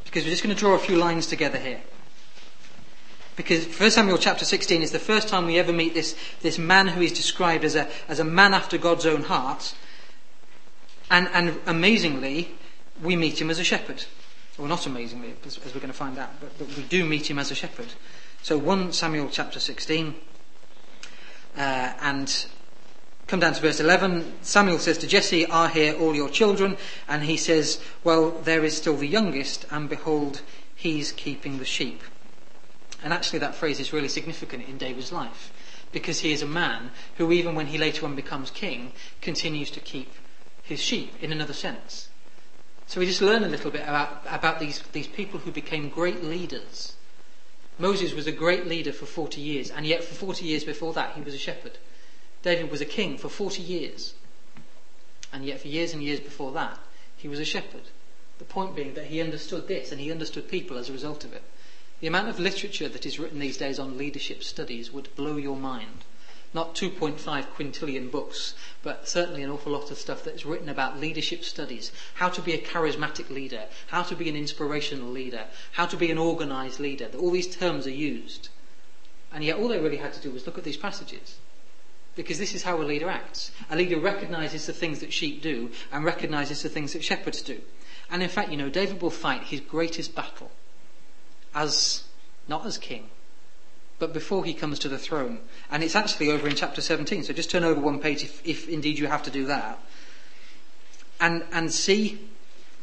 Because 0.05 0.23
we're 0.23 0.29
just 0.29 0.43
going 0.43 0.55
to 0.55 0.59
draw 0.59 0.75
a 0.75 0.79
few 0.79 0.95
lines 0.95 1.27
together 1.27 1.57
here. 1.57 1.81
Because 3.37 3.67
1 3.67 3.91
Samuel 3.91 4.17
chapter 4.17 4.43
16 4.43 4.81
is 4.81 4.91
the 4.91 4.99
first 4.99 5.27
time 5.27 5.45
we 5.45 5.59
ever 5.59 5.71
meet 5.71 5.93
this, 5.93 6.15
this 6.41 6.57
man 6.57 6.87
who 6.87 7.01
is 7.01 7.13
described 7.13 7.63
as 7.63 7.75
a, 7.75 7.87
as 8.09 8.19
a 8.19 8.23
man 8.23 8.55
after 8.55 8.79
God's 8.79 9.05
own 9.05 9.21
heart. 9.21 9.75
And, 11.11 11.29
and 11.31 11.59
amazingly, 11.67 12.55
we 13.01 13.15
meet 13.15 13.39
him 13.39 13.51
as 13.51 13.59
a 13.59 13.63
shepherd. 13.63 14.03
Well, 14.57 14.67
not 14.67 14.87
amazingly, 14.87 15.35
as, 15.45 15.59
as 15.59 15.75
we're 15.75 15.81
going 15.81 15.93
to 15.93 15.97
find 15.97 16.17
out, 16.17 16.31
but, 16.41 16.57
but, 16.57 16.67
we 16.75 16.83
do 16.83 17.05
meet 17.05 17.29
him 17.29 17.37
as 17.37 17.51
a 17.51 17.55
shepherd. 17.55 17.93
So 18.41 18.57
1 18.57 18.91
Samuel 18.91 19.29
chapter 19.31 19.59
16, 19.59 20.15
uh, 21.57 21.93
and 22.01 22.47
come 23.27 23.39
down 23.39 23.53
to 23.53 23.61
verse 23.61 23.79
11. 23.79 24.33
Samuel 24.41 24.79
says 24.79 24.97
to 24.97 25.07
Jesse, 25.07 25.45
Are 25.45 25.69
here 25.69 25.93
all 25.93 26.15
your 26.15 26.29
children? 26.29 26.75
And 27.07 27.21
he 27.21 27.37
says, 27.37 27.79
Well, 28.03 28.31
there 28.31 28.65
is 28.65 28.75
still 28.75 28.97
the 28.97 29.07
youngest, 29.07 29.67
and 29.69 29.87
behold, 29.87 30.41
he's 30.75 31.11
keeping 31.11 31.59
the 31.59 31.65
sheep. 31.65 32.01
And 33.03 33.13
actually, 33.13 33.39
that 33.39 33.55
phrase 33.55 33.79
is 33.79 33.93
really 33.93 34.07
significant 34.07 34.67
in 34.67 34.77
David's 34.77 35.11
life 35.11 35.51
because 35.91 36.19
he 36.19 36.31
is 36.31 36.41
a 36.41 36.47
man 36.47 36.91
who, 37.17 37.31
even 37.31 37.55
when 37.55 37.67
he 37.67 37.77
later 37.77 38.05
on 38.05 38.15
becomes 38.15 38.51
king, 38.51 38.91
continues 39.21 39.71
to 39.71 39.79
keep 39.79 40.11
his 40.63 40.81
sheep 40.81 41.13
in 41.21 41.31
another 41.31 41.53
sense. 41.53 42.09
So 42.87 42.99
we 42.99 43.05
just 43.05 43.21
learn 43.21 43.43
a 43.43 43.49
little 43.49 43.71
bit 43.71 43.81
about, 43.81 44.23
about 44.29 44.59
these, 44.59 44.81
these 44.93 45.07
people 45.07 45.39
who 45.39 45.51
became 45.51 45.89
great 45.89 46.23
leaders. 46.23 46.95
Moses 47.77 48.13
was 48.13 48.27
a 48.27 48.31
great 48.31 48.65
leader 48.65 48.91
for 48.91 49.05
40 49.05 49.39
years, 49.39 49.69
and 49.69 49.85
yet 49.85 50.03
for 50.03 50.15
40 50.15 50.45
years 50.45 50.63
before 50.63 50.93
that, 50.93 51.13
he 51.13 51.21
was 51.21 51.33
a 51.33 51.37
shepherd. 51.37 51.77
David 52.41 52.71
was 52.71 52.81
a 52.81 52.85
king 52.85 53.17
for 53.17 53.29
40 53.29 53.61
years, 53.61 54.13
and 55.31 55.45
yet 55.45 55.59
for 55.61 55.67
years 55.67 55.93
and 55.93 56.01
years 56.01 56.19
before 56.19 56.51
that, 56.53 56.79
he 57.17 57.27
was 57.27 57.39
a 57.39 57.45
shepherd. 57.45 57.83
The 58.39 58.45
point 58.45 58.75
being 58.75 58.93
that 58.93 59.05
he 59.05 59.21
understood 59.21 59.67
this, 59.67 59.91
and 59.91 59.99
he 59.99 60.11
understood 60.11 60.47
people 60.47 60.77
as 60.77 60.89
a 60.89 60.93
result 60.93 61.23
of 61.23 61.33
it. 61.33 61.43
The 61.99 62.05
amount 62.05 62.29
of 62.29 62.39
literature 62.39 62.87
that 62.89 63.07
is 63.07 63.17
written 63.17 63.39
these 63.39 63.57
days 63.57 63.79
on 63.79 63.97
leadership 63.97 64.43
studies 64.43 64.91
would 64.91 65.15
blow 65.15 65.35
your 65.37 65.55
mind. 65.55 66.05
Not 66.53 66.75
2.5 66.75 67.17
quintillion 67.55 68.11
books, 68.11 68.53
but 68.83 69.09
certainly 69.09 69.41
an 69.41 69.49
awful 69.49 69.71
lot 69.71 69.89
of 69.89 69.97
stuff 69.97 70.23
that's 70.23 70.45
written 70.45 70.69
about 70.69 70.99
leadership 70.99 71.43
studies. 71.43 71.91
How 72.13 72.29
to 72.29 72.39
be 72.39 72.53
a 72.53 72.61
charismatic 72.61 73.31
leader, 73.31 73.65
how 73.87 74.03
to 74.03 74.15
be 74.15 74.29
an 74.29 74.35
inspirational 74.35 75.09
leader, 75.09 75.45
how 75.71 75.87
to 75.87 75.97
be 75.97 76.11
an 76.11 76.19
organized 76.19 76.79
leader. 76.79 77.09
All 77.17 77.31
these 77.31 77.55
terms 77.55 77.87
are 77.87 77.89
used. 77.89 78.49
And 79.33 79.43
yet 79.43 79.57
all 79.57 79.67
they 79.67 79.79
really 79.79 79.97
had 79.97 80.13
to 80.13 80.21
do 80.21 80.29
was 80.29 80.45
look 80.45 80.59
at 80.59 80.63
these 80.63 80.77
passages. 80.77 81.39
Because 82.15 82.37
this 82.37 82.53
is 82.53 82.61
how 82.61 82.79
a 82.79 82.83
leader 82.83 83.09
acts. 83.09 83.51
A 83.71 83.75
leader 83.75 83.99
recognizes 83.99 84.67
the 84.67 84.73
things 84.73 84.99
that 84.99 85.13
sheep 85.13 85.41
do 85.41 85.71
and 85.91 86.05
recognizes 86.05 86.61
the 86.61 86.69
things 86.69 86.93
that 86.93 87.03
shepherds 87.03 87.41
do. 87.41 87.59
And 88.11 88.21
in 88.21 88.29
fact, 88.29 88.51
you 88.51 88.57
know, 88.57 88.69
David 88.69 89.01
will 89.01 89.09
fight 89.09 89.45
his 89.45 89.61
greatest 89.61 90.13
battle 90.13 90.51
as 91.57 92.03
not 92.47 92.65
as 92.65 92.77
king, 92.77 93.09
but 93.99 94.13
before 94.13 94.45
he 94.45 94.53
comes 94.53 94.79
to 94.79 94.89
the 94.89 94.97
throne. 94.97 95.39
And 95.71 95.83
it's 95.83 95.95
actually 95.95 96.31
over 96.31 96.47
in 96.47 96.55
chapter 96.55 96.81
17. 96.81 97.23
So 97.23 97.33
just 97.33 97.51
turn 97.51 97.63
over 97.63 97.81
one 97.81 97.99
page 97.99 98.23
if, 98.23 98.45
if 98.47 98.69
indeed 98.69 98.99
you 98.99 99.07
have 99.07 99.23
to 99.23 99.31
do 99.31 99.45
that. 99.47 99.79
And, 101.19 101.43
and 101.51 101.73
see 101.73 102.29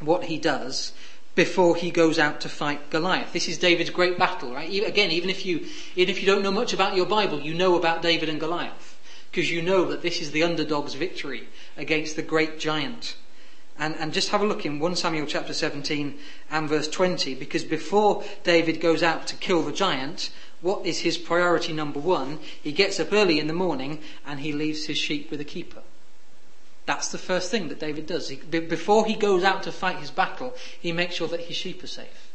what 0.01 0.25
he 0.25 0.37
does 0.37 0.91
before 1.35 1.75
he 1.77 1.89
goes 1.89 2.19
out 2.19 2.41
to 2.41 2.49
fight 2.49 2.89
Goliath. 2.89 3.31
This 3.31 3.47
is 3.47 3.57
David's 3.57 3.89
great 3.89 4.19
battle, 4.19 4.53
right? 4.53 4.69
Again, 4.85 5.11
even 5.11 5.29
if 5.29 5.45
you, 5.45 5.65
even 5.95 6.13
if 6.13 6.21
you 6.21 6.27
don't 6.27 6.43
know 6.43 6.51
much 6.51 6.73
about 6.73 6.95
your 6.95 7.05
Bible, 7.05 7.39
you 7.39 7.53
know 7.53 7.77
about 7.77 8.01
David 8.01 8.27
and 8.27 8.39
Goliath. 8.39 8.99
Because 9.31 9.49
you 9.49 9.61
know 9.61 9.85
that 9.85 10.01
this 10.01 10.21
is 10.21 10.31
the 10.31 10.43
underdog's 10.43 10.93
victory 10.93 11.47
against 11.77 12.15
the 12.15 12.21
great 12.21 12.59
giant. 12.59 13.15
And, 13.77 13.95
and 13.97 14.13
just 14.13 14.29
have 14.29 14.41
a 14.41 14.45
look 14.45 14.65
in 14.65 14.79
1 14.79 14.95
Samuel 14.95 15.25
chapter 15.25 15.53
17 15.53 16.17
and 16.49 16.69
verse 16.69 16.87
20, 16.87 17.35
because 17.35 17.63
before 17.63 18.23
David 18.43 18.79
goes 18.79 19.03
out 19.03 19.27
to 19.27 19.35
kill 19.35 19.63
the 19.63 19.73
giant, 19.73 20.31
what 20.61 20.85
is 20.85 20.99
his 20.99 21.17
priority 21.17 21.73
number 21.73 21.99
one? 21.99 22.39
He 22.63 22.71
gets 22.71 22.99
up 22.99 23.11
early 23.11 23.39
in 23.39 23.47
the 23.47 23.53
morning 23.53 23.99
and 24.25 24.39
he 24.39 24.53
leaves 24.53 24.85
his 24.85 24.97
sheep 24.97 25.29
with 25.29 25.41
a 25.41 25.45
keeper. 25.45 25.81
That's 26.85 27.09
the 27.09 27.17
first 27.17 27.51
thing 27.51 27.67
that 27.69 27.79
David 27.79 28.05
does. 28.05 28.29
He, 28.29 28.37
before 28.37 29.05
he 29.05 29.15
goes 29.15 29.43
out 29.43 29.63
to 29.63 29.71
fight 29.71 29.97
his 29.97 30.11
battle, 30.11 30.53
he 30.79 30.91
makes 30.91 31.15
sure 31.15 31.27
that 31.27 31.41
his 31.41 31.57
sheep 31.57 31.83
are 31.83 31.87
safe. 31.87 32.31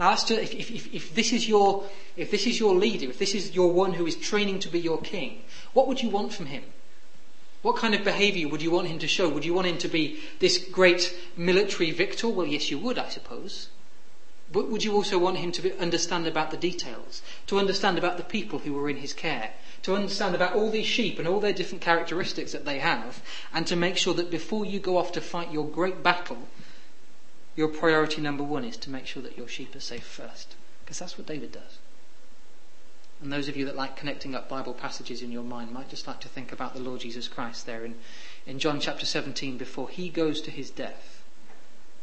Now, 0.00 0.10
that's 0.10 0.24
just, 0.24 0.54
if, 0.54 0.70
if, 0.70 0.92
if, 0.92 1.14
this 1.14 1.32
is 1.32 1.48
your, 1.48 1.84
if 2.16 2.30
this 2.30 2.46
is 2.46 2.58
your 2.58 2.74
leader, 2.74 3.08
if 3.08 3.18
this 3.18 3.34
is 3.34 3.54
your 3.54 3.72
one 3.72 3.92
who 3.92 4.06
is 4.06 4.16
training 4.16 4.58
to 4.60 4.68
be 4.68 4.80
your 4.80 5.00
king, 5.00 5.42
what 5.72 5.86
would 5.86 6.02
you 6.02 6.08
want 6.08 6.32
from 6.32 6.46
him? 6.46 6.64
What 7.64 7.76
kind 7.76 7.94
of 7.94 8.04
behaviour 8.04 8.46
would 8.46 8.60
you 8.60 8.70
want 8.70 8.88
him 8.88 8.98
to 8.98 9.08
show? 9.08 9.26
Would 9.26 9.46
you 9.46 9.54
want 9.54 9.66
him 9.66 9.78
to 9.78 9.88
be 9.88 10.20
this 10.38 10.58
great 10.58 11.16
military 11.34 11.92
victor? 11.92 12.28
Well, 12.28 12.46
yes, 12.46 12.70
you 12.70 12.78
would, 12.78 12.98
I 12.98 13.08
suppose. 13.08 13.70
But 14.52 14.68
would 14.68 14.84
you 14.84 14.92
also 14.92 15.16
want 15.16 15.38
him 15.38 15.50
to 15.52 15.80
understand 15.80 16.26
about 16.26 16.50
the 16.50 16.58
details? 16.58 17.22
To 17.46 17.58
understand 17.58 17.96
about 17.96 18.18
the 18.18 18.22
people 18.22 18.58
who 18.58 18.74
were 18.74 18.90
in 18.90 18.98
his 18.98 19.14
care? 19.14 19.54
To 19.84 19.96
understand 19.96 20.34
about 20.34 20.52
all 20.52 20.70
these 20.70 20.84
sheep 20.84 21.18
and 21.18 21.26
all 21.26 21.40
their 21.40 21.54
different 21.54 21.80
characteristics 21.80 22.52
that 22.52 22.66
they 22.66 22.80
have? 22.80 23.22
And 23.54 23.66
to 23.68 23.76
make 23.76 23.96
sure 23.96 24.12
that 24.12 24.30
before 24.30 24.66
you 24.66 24.78
go 24.78 24.98
off 24.98 25.12
to 25.12 25.22
fight 25.22 25.50
your 25.50 25.66
great 25.66 26.02
battle, 26.02 26.48
your 27.56 27.68
priority 27.68 28.20
number 28.20 28.44
one 28.44 28.66
is 28.66 28.76
to 28.76 28.90
make 28.90 29.06
sure 29.06 29.22
that 29.22 29.38
your 29.38 29.48
sheep 29.48 29.74
are 29.74 29.80
safe 29.80 30.04
first. 30.04 30.54
Because 30.84 30.98
that's 30.98 31.16
what 31.16 31.26
David 31.26 31.52
does. 31.52 31.78
And 33.24 33.32
those 33.32 33.48
of 33.48 33.56
you 33.56 33.64
that 33.64 33.74
like 33.74 33.96
connecting 33.96 34.34
up 34.34 34.50
Bible 34.50 34.74
passages 34.74 35.22
in 35.22 35.32
your 35.32 35.44
mind 35.44 35.72
might 35.72 35.88
just 35.88 36.06
like 36.06 36.20
to 36.20 36.28
think 36.28 36.52
about 36.52 36.74
the 36.74 36.80
Lord 36.80 37.00
Jesus 37.00 37.26
Christ 37.26 37.64
there 37.64 37.82
in, 37.82 37.94
in 38.44 38.58
John 38.58 38.80
chapter 38.80 39.06
17 39.06 39.56
before 39.56 39.88
he 39.88 40.10
goes 40.10 40.42
to 40.42 40.50
his 40.50 40.68
death 40.68 41.24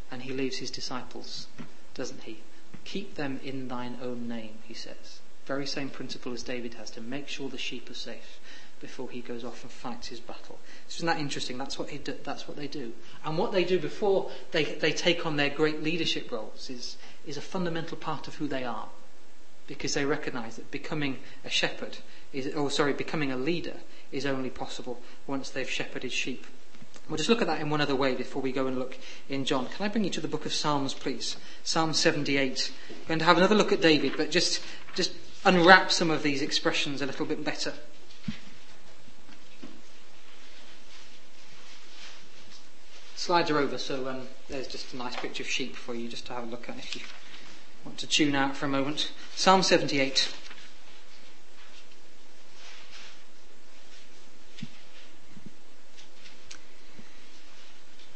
and 0.10 0.24
he 0.24 0.34
leaves 0.34 0.58
his 0.58 0.72
disciples, 0.72 1.46
doesn't 1.94 2.24
he? 2.24 2.40
Keep 2.86 3.13
them 3.13 3.40
in 3.44 3.68
thine 3.68 4.00
own 4.01 4.28
name, 4.28 4.58
he 4.63 4.74
says. 4.74 5.20
Very 5.46 5.68
same 5.68 5.92
principle 5.92 6.34
as 6.34 6.42
David 6.42 6.74
has 6.74 6.90
to 6.90 7.01
make 7.01 7.28
sure 7.28 7.50
the 7.50 7.56
sheep 7.56 7.88
are 7.92 7.94
safe 7.94 8.40
before 8.80 9.12
he 9.12 9.22
goes 9.22 9.44
off 9.44 9.62
and 9.62 9.72
fights 9.72 10.08
his 10.08 10.20
battle. 10.20 10.58
Isn't 10.90 11.06
that 11.06 11.20
interesting? 11.20 11.60
That's 11.60 11.78
what, 11.78 12.04
do, 12.04 12.16
that's 12.24 12.48
what 12.48 12.58
they 12.58 12.66
do. 12.66 12.94
And 13.24 13.38
what 13.38 13.51
they 13.51 13.63
do 13.63 13.78
before 13.78 14.32
they, 14.54 14.63
they 14.63 14.92
take 14.92 15.28
on 15.28 15.36
their 15.36 15.51
great 15.51 15.84
leadership 15.84 16.32
roles 16.32 16.72
is, 16.72 16.98
is 17.28 17.38
a 17.38 17.42
fundamental 17.42 17.98
part 17.98 18.28
of 18.28 18.34
who 18.34 18.48
they 18.48 18.63
are 18.63 18.90
because 19.78 19.94
they 19.94 20.04
recognize 20.04 20.58
that 20.58 20.70
becoming 20.70 21.18
a 21.46 21.50
shepherd 21.50 21.98
is, 22.34 22.54
or 22.54 22.70
sorry, 22.70 22.92
becoming 22.92 23.32
a 23.32 23.38
leader 23.38 23.78
is 24.12 24.25
only 24.25 24.50
possible 24.50 25.00
once 25.28 25.50
they've 25.50 25.70
shepherded 25.70 26.12
sheep. 26.12 26.46
We'll 27.08 27.18
just 27.18 27.30
look 27.30 27.42
at 27.42 27.48
that 27.48 27.62
in 27.62 27.70
one 27.70 27.80
other 27.80 27.96
way 27.96 28.13
before 28.13 28.42
we 28.42 28.51
go 28.51 28.68
and 28.68 28.78
look 28.78 28.98
in 29.30 29.46
John. 29.46 29.68
Can 29.68 29.86
I 29.86 29.88
bring 29.88 30.04
you 30.04 30.10
to 30.12 30.22
the 30.22 30.28
book 30.28 30.46
of 30.46 30.54
Psalms, 30.54 30.94
please? 30.94 31.38
Psalm 31.63 31.94
78. 31.94 32.72
We're 32.90 33.08
going 33.08 33.20
to 33.20 33.25
have 33.25 33.38
another 33.38 33.56
look 33.56 33.72
at 33.72 33.82
David, 33.82 34.13
but 34.18 34.30
just, 34.30 34.62
just 34.94 35.13
unwrap 35.46 35.92
some 35.92 36.12
of 36.12 36.22
these 36.22 36.42
expressions 36.42 37.01
a 37.01 37.06
little 37.06 37.25
bit 37.25 37.44
better. 37.44 37.74
Slides 43.16 43.50
are 43.50 43.58
over, 43.58 43.78
so 43.78 44.08
um, 44.10 44.28
there's 44.50 44.68
just 44.68 44.94
a 44.94 44.98
nice 44.98 45.16
picture 45.16 45.44
of 45.44 45.50
sheep 45.50 45.75
for 45.75 45.96
you 45.96 46.10
just 46.10 46.25
to 46.28 46.34
have 46.34 46.44
a 46.44 46.48
look 46.48 46.68
at 46.68 46.78
if 46.78 46.96
you 46.96 47.01
want 47.86 47.98
to 48.00 48.08
tune 48.08 48.36
out 48.36 48.56
for 48.56 48.66
a 48.66 48.70
moment. 48.70 49.12
Psalm 49.36 49.64
78. 49.64 50.34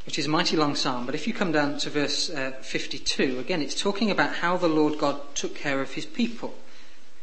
Which 0.05 0.19
is 0.19 0.27
a 0.27 0.29
mighty 0.29 0.55
long 0.55 0.75
psalm, 0.75 1.05
but 1.05 1.15
if 1.15 1.27
you 1.27 1.33
come 1.33 1.51
down 1.51 1.77
to 1.79 1.89
verse 1.89 2.29
uh, 2.29 2.51
52, 2.61 3.39
again 3.39 3.61
it's 3.61 3.79
talking 3.79 4.11
about 4.11 4.35
how 4.35 4.55
the 4.55 4.67
Lord 4.67 4.97
God 4.99 5.19
took 5.35 5.55
care 5.55 5.81
of 5.81 5.93
his 5.93 6.05
people. 6.05 6.55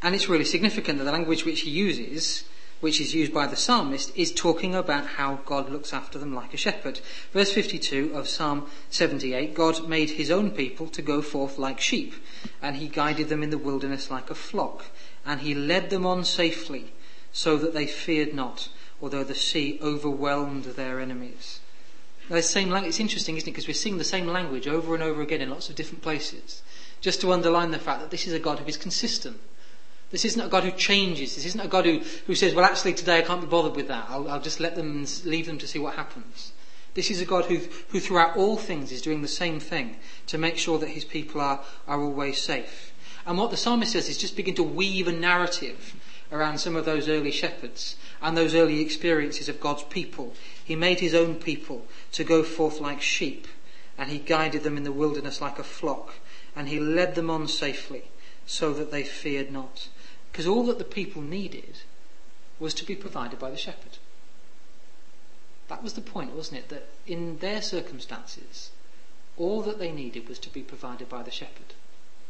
And 0.03 0.15
it's 0.15 0.29
really 0.29 0.45
significant 0.45 0.99
that 0.99 1.05
the 1.05 1.13
language 1.13 1.45
which 1.45 1.61
he 1.61 1.71
uses 1.71 2.45
which 2.83 3.01
is 3.01 3.15
used 3.15 3.33
by 3.33 3.47
the 3.47 3.55
psalmist, 3.55 4.11
is 4.17 4.33
talking 4.33 4.75
about 4.75 5.07
how 5.07 5.39
God 5.47 5.71
looks 5.71 5.93
after 5.93 6.19
them 6.19 6.35
like 6.35 6.53
a 6.53 6.57
shepherd. 6.57 6.99
Verse 7.33 7.53
52 7.53 8.11
of 8.13 8.29
Psalm 8.29 8.69
78 8.91 9.55
God 9.55 9.89
made 9.89 10.11
his 10.11 10.33
own 10.33 10.51
people 10.51 10.89
to 10.89 11.01
go 11.01 11.23
forth 11.23 11.59
like 11.59 11.81
sheep, 11.81 12.13
and 12.61 12.75
he 12.75 12.89
guided 12.89 13.29
them 13.29 13.41
in 13.41 13.51
the 13.51 13.57
wilderness 13.57 14.11
like 14.11 14.31
a 14.31 14.35
flock, 14.35 14.87
and 15.25 15.43
he 15.43 15.55
led 15.55 15.91
them 15.91 16.05
on 16.05 16.25
safely, 16.25 16.93
so 17.31 17.57
that 17.57 17.73
they 17.73 17.87
feared 17.87 18.35
not, 18.35 18.69
although 19.01 19.23
the 19.23 19.33
sea 19.33 19.79
overwhelmed 19.81 20.65
their 20.65 20.99
enemies. 20.99 21.61
Now, 22.29 22.41
same 22.41 22.69
language, 22.69 22.89
it's 22.91 23.01
interesting, 23.01 23.37
isn't 23.37 23.49
it? 23.49 23.53
Because 23.53 23.69
we're 23.69 23.75
seeing 23.75 23.99
the 23.99 24.05
same 24.05 24.27
language 24.27 24.67
over 24.67 24.95
and 24.95 25.05
over 25.05 25.23
again 25.23 25.41
in 25.41 25.51
lots 25.51 25.69
of 25.69 25.77
different 25.77 26.03
places, 26.03 26.63
just 27.01 27.21
to 27.21 27.33
underline 27.33 27.71
the 27.71 27.79
fact 27.79 28.01
that 28.01 28.11
this 28.11 28.27
is 28.27 28.33
a 28.33 28.41
God 28.41 28.59
who 28.59 28.67
is 28.67 28.77
consistent. 28.77 29.39
This 30.13 30.27
isn't 30.27 30.41
a 30.41 30.49
God 30.49 30.63
who 30.65 30.71
changes. 30.73 31.35
This 31.35 31.47
isn't 31.47 31.61
a 31.61 31.69
God 31.69 31.87
who, 31.87 32.01
who 32.27 32.35
says, 32.35 32.55
well, 32.55 32.67
actually, 32.67 32.93
today 32.93 33.19
I 33.19 33.23
can't 33.23 33.41
be 33.41 33.47
bothered 33.47 33.75
with 33.75 33.89
that. 33.89 34.07
I'll, 34.09 34.29
I'll 34.29 34.41
just 34.41 34.61
let 34.61 34.77
them, 34.77 35.07
leave 35.25 35.47
them 35.47 35.59
to 35.59 35.67
see 35.67 35.79
what 35.79 35.95
happens. 35.95 36.53
This 36.95 37.11
is 37.11 37.23
a 37.23 37.25
God 37.25 37.47
who, 37.47 37.61
who 37.89 37.99
throughout 37.99 38.37
all 38.37 38.59
things 38.59 38.93
is 38.93 39.01
doing 39.01 39.23
the 39.23 39.29
same 39.29 39.59
thing 39.59 39.97
to 40.27 40.37
make 40.37 40.59
sure 40.59 40.79
that 40.79 40.91
his 40.91 41.07
people 41.07 41.41
are, 41.41 41.61
are 41.89 42.03
always 42.03 42.41
safe. 42.41 42.93
And 43.27 43.39
what 43.39 43.51
the 43.51 43.57
psalmist 43.57 43.93
says 43.93 44.11
is 44.11 44.19
just 44.19 44.37
begin 44.37 44.55
to 44.57 44.63
weave 44.63 45.09
a 45.09 45.13
narrative 45.13 45.95
around 46.31 46.59
some 46.59 46.77
of 46.77 46.85
those 46.85 47.09
early 47.09 47.31
shepherds 47.31 47.97
and 48.21 48.37
those 48.37 48.55
early 48.55 48.81
experiences 48.81 49.49
of 49.49 49.61
God's 49.61 49.85
people. 49.85 50.35
He 50.63 50.77
made 50.77 51.01
his 51.01 51.15
own 51.15 51.37
people 51.37 51.87
to 52.13 52.25
go 52.25 52.43
forth 52.43 52.81
like 52.81 53.01
sheep, 53.01 53.47
and 53.97 54.11
he 54.11 54.19
guided 54.19 54.63
them 54.63 54.77
in 54.77 54.85
the 54.85 54.93
wilderness 54.93 55.41
like 55.41 55.59
a 55.59 55.65
flock, 55.65 56.15
and 56.55 56.69
he 56.69 56.79
led 56.79 57.15
them 57.15 57.31
on 57.31 57.49
safely, 57.49 58.05
so 58.45 58.75
that 58.75 58.91
they 58.91 59.05
feared 59.05 59.51
not. 59.51 59.89
Because 60.33 60.47
all 60.47 60.65
that 60.65 60.79
the 60.79 60.85
people 60.85 61.21
needed 61.21 61.83
was 62.59 62.73
to 62.75 62.87
be 62.87 62.97
provided 62.97 63.39
by 63.39 63.51
the 63.51 63.57
shepherd. 63.57 63.99
That 65.69 65.83
was 65.83 65.93
the 65.93 66.01
point, 66.01 66.33
wasn't 66.33 66.61
it? 66.61 66.69
That 66.71 66.89
in 67.07 67.39
their 67.39 67.61
circumstances, 67.61 68.71
All 69.39 69.63
that 69.63 69.79
they 69.79 69.93
needed 69.93 70.29
was 70.29 70.39
to 70.41 70.51
be 70.51 70.63
provided 70.63 71.09
by 71.09 71.23
the 71.23 71.31
shepherd. 71.31 71.75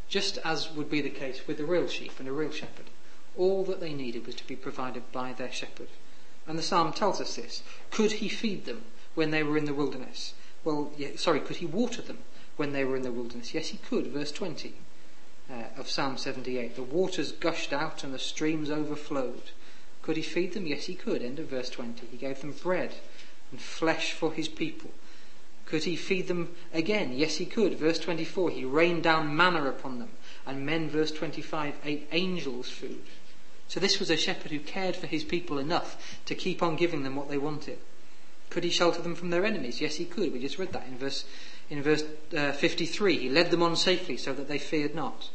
Just 0.08 0.38
as 0.44 0.70
would 0.72 0.90
be 0.90 1.00
the 1.00 1.10
case 1.10 1.46
with 1.46 1.58
a 1.58 1.64
real 1.64 1.88
sheep 1.88 2.12
and 2.18 2.28
a 2.28 2.32
real 2.32 2.52
shepherd. 2.52 2.86
All 3.36 3.64
that 3.64 3.80
they 3.80 3.92
needed 3.92 4.26
was 4.26 4.36
to 4.36 4.46
be 4.46 4.56
provided 4.56 5.10
by 5.10 5.32
their 5.32 5.50
shepherd. 5.50 5.88
And 6.46 6.58
the 6.58 6.62
psalm 6.62 6.92
tells 6.92 7.20
us 7.20 7.36
this. 7.36 7.62
Could 7.90 8.12
he 8.12 8.28
feed 8.28 8.66
them 8.66 8.84
when 9.14 9.30
they 9.30 9.42
were 9.42 9.56
in 9.56 9.64
the 9.64 9.74
wilderness? 9.74 10.34
Well, 10.64 10.92
yeah, 10.96 11.16
sorry, 11.16 11.40
could 11.40 11.56
he 11.56 11.66
water 11.66 12.02
them 12.02 12.18
when 12.56 12.72
they 12.72 12.84
were 12.84 12.96
in 12.96 13.02
the 13.02 13.12
wilderness? 13.12 13.54
Yes, 13.54 13.68
he 13.68 13.78
could. 13.78 14.06
Verse 14.08 14.32
20 14.32 14.74
uh, 15.50 15.80
of 15.80 15.88
Psalm 15.88 16.16
78. 16.16 16.76
The 16.76 16.82
waters 16.82 17.32
gushed 17.32 17.72
out 17.72 18.04
and 18.04 18.12
the 18.12 18.18
streams 18.18 18.70
overflowed. 18.70 19.50
Could 20.02 20.16
he 20.16 20.22
feed 20.22 20.52
them? 20.52 20.66
Yes, 20.66 20.86
he 20.86 20.94
could. 20.94 21.22
End 21.22 21.38
of 21.38 21.46
verse 21.46 21.70
20. 21.70 22.06
He 22.10 22.16
gave 22.16 22.40
them 22.40 22.52
bread 22.52 22.94
and 23.50 23.60
flesh 23.60 24.12
for 24.12 24.32
his 24.32 24.48
people. 24.48 24.90
Could 25.64 25.84
he 25.84 25.96
feed 25.96 26.26
them 26.26 26.54
again? 26.74 27.12
Yes, 27.12 27.36
he 27.36 27.46
could. 27.46 27.78
Verse 27.78 27.98
24, 27.98 28.50
he 28.50 28.64
rained 28.64 29.04
down 29.04 29.34
manna 29.34 29.68
upon 29.68 30.00
them, 30.00 30.10
and 30.44 30.66
men, 30.66 30.90
verse 30.90 31.12
25, 31.12 31.76
ate 31.84 32.08
angels' 32.12 32.68
food. 32.68 33.02
So 33.68 33.80
this 33.80 33.98
was 33.98 34.10
a 34.10 34.16
shepherd 34.16 34.50
who 34.50 34.60
cared 34.60 34.96
for 34.96 35.06
his 35.06 35.24
people 35.24 35.58
enough 35.58 36.20
to 36.26 36.34
keep 36.34 36.62
on 36.62 36.76
giving 36.76 37.04
them 37.04 37.16
what 37.16 37.30
they 37.30 37.38
wanted. 37.38 37.78
Could 38.50 38.64
he 38.64 38.70
shelter 38.70 39.00
them 39.00 39.14
from 39.14 39.30
their 39.30 39.46
enemies? 39.46 39.80
Yes, 39.80 39.96
he 39.96 40.04
could. 40.04 40.32
We 40.32 40.40
just 40.40 40.58
read 40.58 40.74
that 40.74 40.86
in 40.86 40.98
verse, 40.98 41.24
in 41.70 41.82
verse 41.82 42.04
uh, 42.36 42.52
53. 42.52 43.18
He 43.18 43.28
led 43.28 43.50
them 43.50 43.62
on 43.62 43.76
safely 43.76 44.16
so 44.16 44.32
that 44.32 44.48
they 44.48 44.58
feared 44.58 44.94
not. 44.94 45.30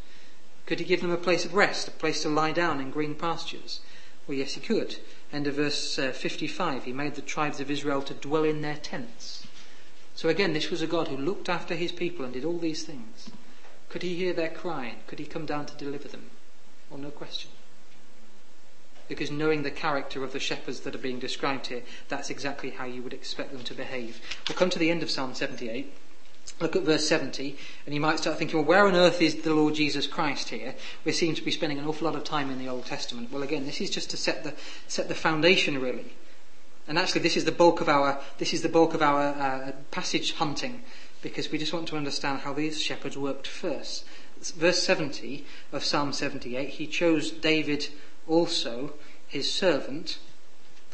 Could 0.66 0.80
he 0.80 0.86
give 0.86 1.02
them 1.02 1.12
a 1.12 1.18
place 1.18 1.46
of 1.46 1.54
rest, 1.54 1.88
a 1.88 1.92
place 1.92 2.22
to 2.24 2.30
lie 2.30 2.52
down 2.52 2.80
in 2.80 2.92
green 2.92 3.16
pastures? 3.16 3.80
Well, 4.28 4.38
yes, 4.38 4.54
he 4.54 4.62
could. 4.62 4.98
End 5.32 5.48
of 5.48 5.56
verse 5.56 5.98
uh, 5.98 6.12
55. 6.12 6.84
He 6.84 6.94
made 6.94 7.16
the 7.16 7.22
tribes 7.22 7.60
of 7.60 7.72
Israel 7.72 8.02
to 8.04 8.14
dwell 8.14 8.44
in 8.44 8.62
their 8.62 8.76
tents. 8.76 9.48
So 10.16 10.30
again, 10.30 10.54
this 10.54 10.70
was 10.70 10.82
a 10.82 10.88
God 10.88 11.08
who 11.08 11.18
looked 11.18 11.48
after 11.48 11.76
his 11.76 11.92
people 11.92 12.26
and 12.26 12.34
did 12.34 12.44
all 12.44 12.58
these 12.58 12.84
things. 12.84 13.30
Could 13.90 14.04
he 14.04 14.16
hear 14.16 14.34
their 14.34 14.50
crying? 14.50 14.98
Could 15.08 15.20
he 15.20 15.26
come 15.26 15.46
down 15.46 15.66
to 15.68 15.76
deliver 15.78 16.08
them? 16.08 16.32
Well, 16.90 17.00
no 17.00 17.12
question 17.12 17.52
because 19.08 19.32
knowing 19.32 19.64
the 19.64 19.72
character 19.72 20.24
of 20.24 20.34
the 20.34 20.40
shepherds 20.40 20.82
that 20.82 20.96
are 20.96 21.00
being 21.00 21.20
described 21.20 21.68
here, 21.68 21.84
that's 22.10 22.30
exactly 22.30 22.72
how 22.72 22.86
you 22.86 23.02
would 23.02 23.14
expect 23.14 23.52
them 23.52 23.64
to 23.64 23.74
behave. 23.74 24.20
We'll 24.48 24.58
come 24.58 24.70
to 24.70 24.80
the 24.80 24.92
end 24.92 25.04
of 25.04 25.10
Psalm 25.10 25.34
78. 25.34 25.94
Look 26.60 26.76
at 26.76 26.84
verse 26.84 27.08
70, 27.08 27.56
and 27.86 27.94
you 27.94 28.02
might 28.02 28.20
start 28.20 28.40
thinking, 28.40 28.58
well, 28.58 28.68
where 28.68 28.88
on 28.88 28.96
earth 28.96 29.22
is 29.22 29.36
the 29.36 29.54
Lord 29.54 29.76
Jesus 29.76 30.08
Christ 30.08 30.50
here? 30.50 30.74
We 31.06 31.12
seem 31.12 31.36
to 31.36 31.44
be 31.44 31.52
spending 31.52 31.78
an 31.78 31.86
awful 31.86 32.06
lot 32.06 32.16
of 32.16 32.24
time 32.24 32.50
in 32.50 32.58
the 32.58 32.68
Old 32.68 32.86
Testament. 32.86 33.32
Well, 33.32 33.44
again, 33.44 33.66
this 33.66 33.80
is 33.80 33.92
just 33.92 34.10
to 34.10 34.18
set 34.18 34.44
the, 34.44 34.54
set 34.88 35.08
the 35.08 35.16
foundation, 35.16 35.80
really. 35.80 36.14
And 36.88 36.98
actually, 36.98 37.22
this 37.22 37.38
is 37.38 37.46
the 37.46 37.52
bulk 37.52 37.80
of 37.82 37.90
our, 37.90 38.20
this 38.40 38.54
is 38.54 38.64
the 38.64 38.70
bulk 38.70 38.94
of 38.94 39.02
our 39.02 39.22
uh, 39.22 39.72
passage 39.92 40.34
hunting, 40.34 40.84
because 41.22 41.52
we 41.52 41.58
just 41.58 41.74
want 41.74 41.88
to 41.90 41.98
understand 41.98 42.40
how 42.40 42.54
these 42.54 42.82
shepherds 42.82 43.18
worked 43.18 43.46
first. 43.46 44.06
Verse 44.56 44.82
70 44.82 45.46
of 45.72 45.84
Psalm 45.84 46.14
78, 46.14 46.70
he 46.70 46.88
chose 46.88 47.30
David 47.30 47.88
also 48.28 48.94
his 49.28 49.52
servant 49.52 50.18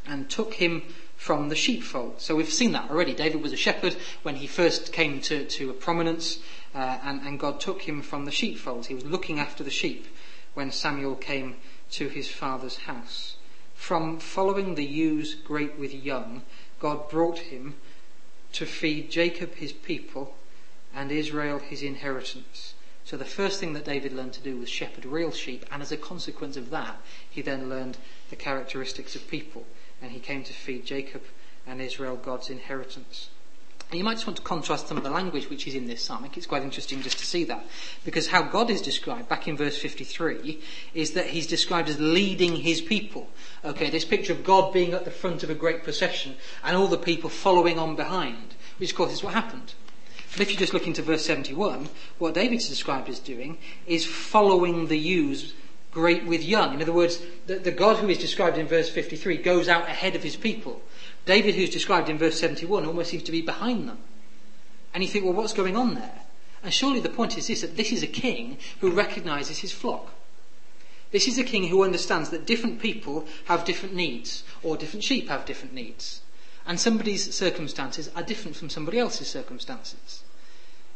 and 0.06 0.30
took 0.30 0.56
him 0.56 0.84
from 1.24 1.48
the 1.48 1.56
sheepfold. 1.56 2.20
So 2.20 2.36
we've 2.36 2.52
seen 2.52 2.74
that 2.74 2.90
already. 2.92 3.14
David 3.14 3.42
was 3.42 3.54
a 3.54 3.56
shepherd 3.58 3.96
when 4.24 4.36
he 4.36 4.46
first 4.46 4.92
came 4.92 5.22
to, 5.22 5.46
to 5.46 5.70
a 5.70 5.74
prominence, 5.74 6.40
uh, 6.76 6.98
and, 7.02 7.22
and 7.22 7.40
God 7.40 7.62
took 7.62 7.84
him 7.84 8.02
from 8.02 8.26
the 8.26 8.32
sheepfold. 8.32 8.88
He 8.88 8.94
was 8.94 9.06
looking 9.06 9.40
after 9.40 9.64
the 9.64 9.70
sheep 9.70 10.06
when 10.54 10.70
Samuel 10.70 11.16
came 11.16 11.56
to 11.92 12.10
his 12.10 12.30
father's 12.30 12.80
house. 12.80 13.38
From 13.74 14.20
following 14.20 14.76
the 14.76 14.84
ewes 14.84 15.36
great 15.36 15.80
with 15.80 15.94
young, 15.94 16.44
God 16.82 17.10
brought 17.10 17.40
him 17.40 17.76
to 18.52 18.66
feed 18.66 19.10
Jacob 19.10 19.56
his 19.56 19.72
people 19.72 20.36
and 20.94 21.10
Israel 21.10 21.60
his 21.60 21.84
inheritance. 21.84 22.74
So 23.06 23.16
the 23.16 23.24
first 23.24 23.62
thing 23.62 23.72
that 23.74 23.86
David 23.86 24.12
learned 24.12 24.34
to 24.34 24.44
do 24.44 24.58
was 24.58 24.68
shepherd 24.68 25.06
real 25.06 25.32
sheep, 25.32 25.66
and 25.72 25.82
as 25.82 25.94
a 25.94 25.98
consequence 25.98 26.58
of 26.58 26.70
that, 26.72 26.98
he 27.30 27.42
then 27.42 27.70
learned 27.70 27.98
the 28.30 28.36
characteristics 28.36 29.16
of 29.16 29.30
people, 29.30 29.66
and 30.04 30.12
he 30.12 30.20
came 30.20 30.44
to 30.44 30.54
feed 30.54 30.86
Jacob 30.86 31.24
and 31.66 31.82
Israel 31.82 32.18
God's 32.18 32.50
inheritance. 32.50 33.30
And 33.90 33.98
you 33.98 34.04
might 34.04 34.16
just 34.16 34.28
want 34.28 34.38
to 34.38 34.44
contrast 34.44 34.88
some 34.88 34.98
of 34.98 35.04
the 35.04 35.10
language 35.10 35.50
which 35.50 35.68
is 35.68 35.76
in 35.76 35.86
this 35.88 36.04
psalm. 36.04 36.20
I 36.20 36.22
think 36.24 36.38
it's 36.38 36.48
quite 36.48 36.64
interesting 36.64 37.02
just 37.02 37.20
to 37.20 37.26
see 37.26 37.44
that. 37.46 37.66
Because 38.04 38.28
how 38.28 38.42
God 38.42 38.70
is 38.70 38.82
described, 38.82 39.30
back 39.30 39.48
in 39.48 39.56
verse 39.56 39.78
53, 39.78 40.60
is 40.94 41.12
that 41.12 41.28
he's 41.28 41.48
described 41.48 41.90
as 41.90 42.00
leading 42.00 42.56
his 42.56 42.82
people. 42.82 43.30
Okay, 43.64 43.90
this 43.90 44.04
picture 44.04 44.34
of 44.34 44.44
God 44.44 44.74
being 44.74 44.94
at 44.94 45.06
the 45.06 45.12
front 45.12 45.44
of 45.44 45.50
a 45.50 45.56
great 45.56 45.84
procession 45.84 46.36
and 46.64 46.76
all 46.76 46.88
the 46.88 46.98
people 46.98 47.30
following 47.30 47.80
on 47.80 47.96
behind, 47.96 48.56
which 48.78 48.92
of 48.92 48.98
course 48.98 49.14
is 49.14 49.24
what 49.24 49.34
happened. 49.34 49.74
But 50.32 50.42
if 50.42 50.52
you 50.52 50.58
just 50.58 50.74
look 50.74 50.88
into 50.88 51.04
verse 51.04 51.24
71, 51.26 51.88
what 52.18 52.34
David's 52.34 52.68
described 52.68 53.08
as 53.10 53.20
doing 53.20 53.60
is 53.86 54.06
following 54.06 54.88
the 54.88 54.98
ewes 54.98 55.54
great 55.94 56.26
with 56.26 56.44
young. 56.44 56.74
In 56.74 56.82
other 56.82 56.92
words, 56.92 57.20
the, 57.46 57.56
the 57.56 57.72
God 57.72 57.98
who 57.98 58.10
is 58.10 58.18
described 58.18 58.58
in 58.58 58.68
verse 58.68 58.90
53 58.90 59.38
goes 59.38 59.70
out 59.70 59.84
ahead 59.84 60.16
of 60.16 60.24
his 60.24 60.36
people. 60.36 60.82
David, 61.26 61.56
who's 61.56 61.70
described 61.70 62.10
in 62.10 62.18
verse 62.18 62.40
71, 62.40 62.86
almost 62.86 63.12
seems 63.12 63.24
to 63.24 63.32
be 63.32 63.42
behind 63.42 63.88
them. 63.88 64.00
And 64.94 65.04
you 65.04 65.10
think, 65.10 65.26
well, 65.26 65.34
what's 65.34 65.54
going 65.54 65.78
on 65.78 65.96
there? 65.96 66.22
And 66.64 66.74
surely 66.74 67.00
the 67.00 67.10
point 67.10 67.38
is 67.38 67.48
this 67.48 67.62
that 67.62 67.78
this 67.78 67.92
is 67.92 68.04
a 68.04 68.08
king 68.08 68.58
who 68.80 68.92
recognizes 68.92 69.60
his 69.60 69.72
flock. 69.72 70.14
This 71.12 71.28
is 71.28 71.38
a 71.38 71.44
king 71.44 71.68
who 71.68 71.84
understands 71.84 72.32
that 72.32 72.48
different 72.48 72.82
people 72.82 73.28
have 73.46 73.66
different 73.66 73.94
needs, 73.94 74.44
or 74.64 74.76
different 74.76 75.04
sheep 75.04 75.30
have 75.30 75.46
different 75.46 75.74
needs. 75.74 76.22
And 76.66 76.80
somebody's 76.80 77.36
circumstances 77.36 78.10
are 78.16 78.24
different 78.24 78.58
from 78.58 78.70
somebody 78.70 78.98
else's 78.98 79.28
circumstances. 79.28 80.24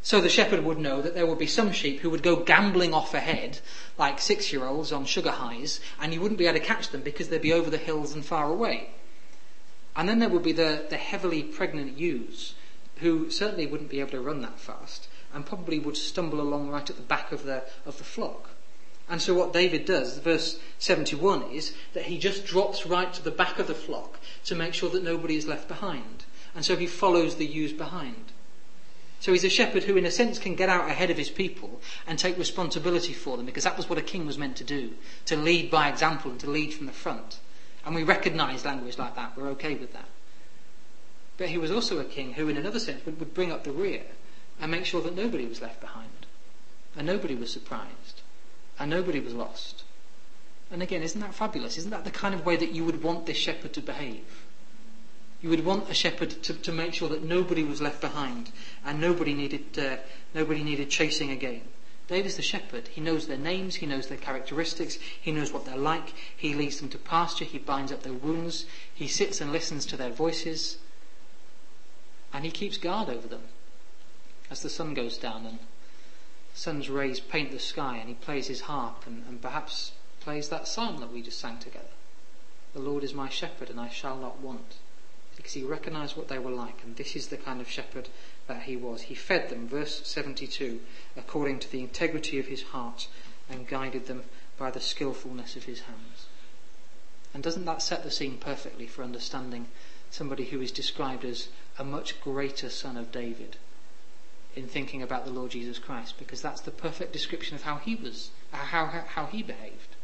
So 0.08 0.22
the 0.22 0.30
shepherd 0.30 0.63
would 0.63 0.78
know 0.78 1.02
that 1.02 1.15
there 1.15 1.26
would 1.26 1.38
be 1.38 1.48
some 1.48 1.74
sheep 1.74 2.00
who 2.00 2.10
would 2.12 2.24
go 2.24 2.38
gambling 2.38 2.93
off 2.93 3.13
ahead, 3.13 3.60
like 3.98 4.22
six 4.22 4.54
year 4.54 4.63
olds 4.63 4.93
on 4.93 5.04
sugar 5.04 5.32
highs, 5.32 5.82
and 6.00 6.13
you 6.13 6.22
wouldn't 6.22 6.38
be 6.38 6.46
able 6.46 6.58
to 6.58 6.65
catch 6.65 6.91
them 6.91 7.02
because 7.02 7.28
they'd 7.28 7.41
be 7.41 7.52
over 7.52 7.70
the 7.70 7.78
hills 7.78 8.13
and 8.13 8.24
far 8.24 8.50
away. 8.50 8.91
And 9.98 10.08
then 10.08 10.20
there 10.20 10.30
would 10.30 10.43
be 10.43 10.54
the, 10.54 10.86
the 10.89 10.96
heavily 10.96 11.43
pregnant 11.43 11.98
ewes, 11.98 12.54
who 13.00 13.30
certainly 13.30 13.67
wouldn't 13.67 13.89
be 13.89 14.00
able 14.00 14.12
to 14.12 14.22
run 14.22 14.41
that 14.43 14.62
fast, 14.62 15.10
and 15.34 15.46
probably 15.46 15.78
would 15.78 15.98
stumble 15.98 16.39
along 16.39 16.70
right 16.70 16.89
at 16.89 16.96
the 16.96 17.02
back 17.02 17.34
of 17.34 17.43
the, 17.43 17.65
of 17.86 17.98
the 17.98 18.06
flock. 18.06 18.52
And 19.10 19.22
so 19.22 19.34
what 19.34 19.52
David 19.52 19.84
does, 19.84 20.20
verse 20.20 20.58
71 20.80 21.52
is 21.52 21.76
that 21.91 22.06
he 22.06 22.17
just 22.17 22.46
drops 22.46 22.86
right 22.86 23.13
to 23.13 23.22
the 23.22 23.30
back 23.30 23.60
of 23.60 23.67
the 23.67 23.76
flock 23.76 24.22
to 24.46 24.56
make 24.56 24.74
sure 24.74 24.89
that 24.89 25.04
nobody 25.04 25.36
is 25.36 25.48
left 25.48 25.67
behind. 25.67 26.24
And 26.56 26.63
so 26.63 26.78
he 26.78 26.88
follows 26.88 27.36
the 27.36 27.46
ewes 27.46 27.74
behind. 27.74 28.32
So 29.28 29.34
he's 29.34 29.44
a 29.44 29.50
shepherd 29.50 29.84
who 29.84 29.98
in 29.98 30.06
a 30.06 30.10
sense 30.10 30.40
can 30.40 30.56
get 30.56 30.70
out 30.70 30.90
ahead 30.90 31.10
of 31.10 31.18
his 31.18 31.30
people 31.30 31.82
and 32.08 32.18
take 32.18 32.38
responsibility 32.38 33.12
for 33.12 33.36
them 33.36 33.46
because 33.46 33.66
that 33.66 33.76
was 33.76 33.90
what 33.90 34.00
a 34.00 34.02
king 34.02 34.26
was 34.26 34.38
meant 34.38 34.56
to 34.56 34.63
do, 34.63 34.94
to 35.26 35.36
lead 35.36 35.70
by 35.70 35.90
example 35.90 36.32
and 36.32 36.40
to 36.40 36.50
lead 36.50 36.74
from 36.74 36.86
the 36.86 36.94
front. 36.94 37.40
And 37.86 37.94
we 37.94 38.04
recognise 38.04 38.63
language 38.63 38.98
like 38.98 39.18
that, 39.18 39.36
we're 39.36 39.50
okay 39.50 39.76
with 39.76 39.92
that. 39.92 40.08
But 41.36 41.50
he 41.50 41.58
was 41.58 41.72
also 41.72 42.00
a 42.00 42.06
king 42.06 42.36
who 42.36 42.48
in 42.48 42.56
another 42.56 42.80
sense 42.80 43.06
would, 43.06 43.20
would 43.20 43.34
bring 43.34 43.52
up 43.52 43.66
the 43.66 43.74
rear 43.74 44.04
and 44.62 44.72
make 44.72 44.86
sure 44.86 45.02
that 45.02 45.18
nobody 45.18 45.46
was 45.46 45.62
left 45.62 45.82
behind 45.82 46.26
and 46.96 47.06
nobody 47.06 47.36
was 47.36 47.52
surprised 47.52 48.22
and 48.80 48.90
nobody 48.90 49.20
was 49.20 49.34
lost. 49.34 49.84
And 50.72 50.82
again, 50.82 51.04
isn't 51.04 51.20
that 51.20 51.36
fabulous? 51.36 51.78
Isn't 51.78 51.92
that 51.92 52.06
the 52.06 52.12
kind 52.12 52.34
of 52.34 52.46
way 52.46 52.56
that 52.56 52.72
you 52.72 52.86
would 52.86 53.04
want 53.04 53.26
this 53.26 53.36
shepherd 53.36 53.74
to 53.74 53.82
behave? 53.82 54.46
You 55.41 55.50
would 55.50 55.65
want 55.65 55.89
a 55.89 55.93
shepherd 55.93 56.32
to, 56.43 56.54
to 56.54 56.71
make 56.71 56.93
sure 56.93 57.10
that 57.10 57.23
nobody 57.23 57.63
was 57.63 57.82
left 57.82 58.02
behind 58.02 58.52
and 58.84 59.00
nobody 59.00 59.34
needed, 59.34 59.78
uh, 59.78 59.97
nobody 60.34 60.63
needed 60.63 60.89
chasing 60.89 61.30
again. 61.30 61.62
David's 62.08 62.38
the 62.38 62.41
shepherd. 62.41 62.88
He 62.88 63.02
knows 63.02 63.28
their 63.28 63.38
names, 63.38 63.76
he 63.76 63.86
knows 63.86 64.08
their 64.08 64.17
characteristics, 64.17 64.97
he 65.19 65.32
knows 65.32 65.52
what 65.52 65.65
they're 65.65 65.76
like, 65.76 66.13
he 66.36 66.54
leads 66.54 66.80
them 66.80 66.89
to 66.89 66.97
pasture, 66.97 67.45
he 67.45 67.60
binds 67.60 67.91
up 67.91 68.04
their 68.04 68.13
wounds, 68.13 68.65
he 68.93 69.08
sits 69.08 69.41
and 69.41 69.52
listens 69.52 69.86
to 69.88 69.97
their 69.97 70.10
voices, 70.10 70.78
and 72.34 72.45
he 72.45 72.52
keeps 72.52 72.78
guard 72.78 73.10
over 73.10 73.28
them 73.28 73.43
as 74.50 74.62
the 74.62 74.69
sun 74.69 74.93
goes 74.93 75.17
down 75.17 75.45
and 75.45 75.60
sun's 76.54 76.89
rays 76.89 77.19
paint 77.19 77.52
the 77.52 77.60
sky 77.60 77.97
and 77.97 78.08
he 78.08 78.15
plays 78.15 78.47
his 78.47 78.62
harp 78.62 79.06
and, 79.06 79.23
and 79.28 79.41
perhaps 79.41 79.91
plays 80.19 80.50
that 80.50 80.67
psalm 80.67 81.00
that 81.00 81.12
we 81.12 81.21
just 81.21 81.39
sang 81.39 81.60
together. 81.60 81.86
The 82.73 82.80
Lord 82.80 83.04
is 83.04 83.13
my 83.13 83.30
shepherd 83.30 83.69
and 83.69 83.80
I 83.80 83.89
shall 83.89 84.17
not 84.17 84.39
want. 84.39 84.78
Because 85.38 85.54
he 85.54 85.63
recognized 85.63 86.17
what 86.17 86.28
they 86.28 86.39
were 86.39 86.52
like 86.52 86.84
and 86.84 86.95
this 86.97 87.15
is 87.15 87.28
the 87.28 87.38
kind 87.38 87.62
of 87.62 87.69
shepherd 87.69 88.10
that 88.47 88.63
he 88.63 88.76
was. 88.76 89.04
He 89.04 89.15
fed 89.15 89.50
them, 89.50 89.67
verse 89.67 90.06
72, 90.06 90.82
according 91.15 91.60
to 91.60 91.71
the 91.71 91.80
integrity 91.80 92.39
of 92.39 92.47
his 92.47 92.63
heart 92.63 93.08
and 93.50 93.67
guided 93.67 94.08
them 94.08 94.23
by 94.58 94.71
the 94.71 94.82
skillfulness 94.82 95.56
of 95.56 95.63
his 95.63 95.82
hands. 95.82 96.26
And 97.34 97.43
doesn't 97.43 97.65
that 97.65 97.82
set 97.82 98.04
the 98.04 98.12
scene 98.12 98.38
perfectly 98.38 98.88
for 98.88 99.04
understanding 99.04 99.67
somebody 100.10 100.45
who 100.45 100.62
is 100.62 100.71
described 100.71 101.23
as 101.23 101.50
a 101.78 101.84
much 101.84 102.19
greater 102.21 102.69
son 102.69 102.97
of 102.97 103.12
David 103.12 103.58
in 104.56 104.67
thinking 104.67 105.04
about 105.04 105.26
the 105.26 105.32
Lord 105.32 105.52
Jesus 105.52 105.78
Christ 105.78 106.15
because 106.17 106.41
that's 106.41 106.62
the 106.62 106.71
perfect 106.71 107.13
description 107.13 107.56
of 107.56 107.63
how 107.63 107.76
he 107.78 107.95
was, 107.95 108.32
how, 108.52 108.86
how, 108.86 109.04
how 109.08 109.26
he 109.28 109.43
behaved, 109.43 109.95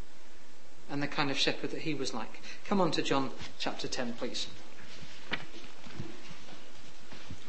and 0.91 1.01
the 1.01 1.07
kind 1.07 1.31
of 1.31 1.37
shepherd 1.37 1.71
that 1.71 1.81
he 1.81 1.93
was 1.93 2.13
like. 2.13 2.41
Come 2.65 2.79
on 2.79 2.91
to 2.91 3.01
John 3.01 3.31
chapter 3.57 3.87
10, 3.87 4.13
please. 4.13 4.47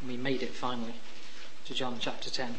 We 0.07 0.17
made 0.17 0.43
it 0.43 0.53
finally. 0.53 0.93
to 1.65 1.73
John 1.73 1.97
chapter 1.99 2.29
10. 2.29 2.55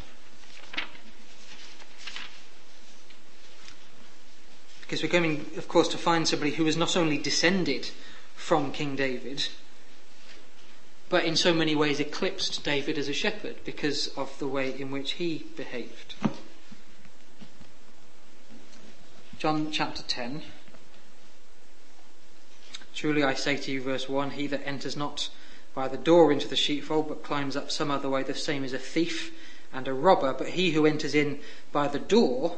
Because 4.81 5.01
we're 5.01 5.09
going, 5.09 5.45
of 5.55 5.67
course, 5.67 5.87
to 5.89 5.97
find 5.97 6.27
somebody 6.27 6.51
who 6.51 6.67
is 6.67 6.75
not 6.75 6.97
only 6.97 7.17
descended 7.17 7.91
from 8.35 8.71
King 8.71 8.95
David, 8.97 9.47
but 11.09 11.23
in 11.23 11.37
so 11.37 11.53
many 11.53 11.73
ways 11.73 11.99
eclipsed 12.01 12.63
David 12.65 12.97
as 12.97 13.07
a 13.07 13.13
shepherd 13.13 13.55
because 13.63 14.07
of 14.09 14.37
the 14.39 14.47
way 14.47 14.77
in 14.77 14.91
which 14.91 15.13
he 15.13 15.45
behaved. 15.55 16.15
John 19.39 19.71
chapter 19.71 20.03
10. 20.03 20.41
Truly 22.93 23.23
I 23.23 23.35
say 23.35 23.55
to 23.55 23.71
you, 23.71 23.81
verse 23.81 24.09
1 24.09 24.31
He 24.31 24.47
that 24.47 24.65
enters 24.65 24.97
not 24.97 25.29
by 25.77 25.87
the 25.87 25.95
door 25.95 26.31
into 26.31 26.47
the 26.47 26.55
sheepfold, 26.55 27.07
but 27.07 27.21
climbs 27.21 27.55
up 27.55 27.69
some 27.69 27.91
other 27.91 28.09
way, 28.09 28.23
the 28.23 28.33
same 28.33 28.63
is 28.63 28.73
a 28.73 28.79
thief 28.79 29.31
and 29.71 29.87
a 29.87 29.93
robber. 29.93 30.33
But 30.33 30.49
he 30.49 30.71
who 30.71 30.87
enters 30.87 31.13
in 31.13 31.39
by 31.71 31.87
the 31.87 31.99
door 31.99 32.57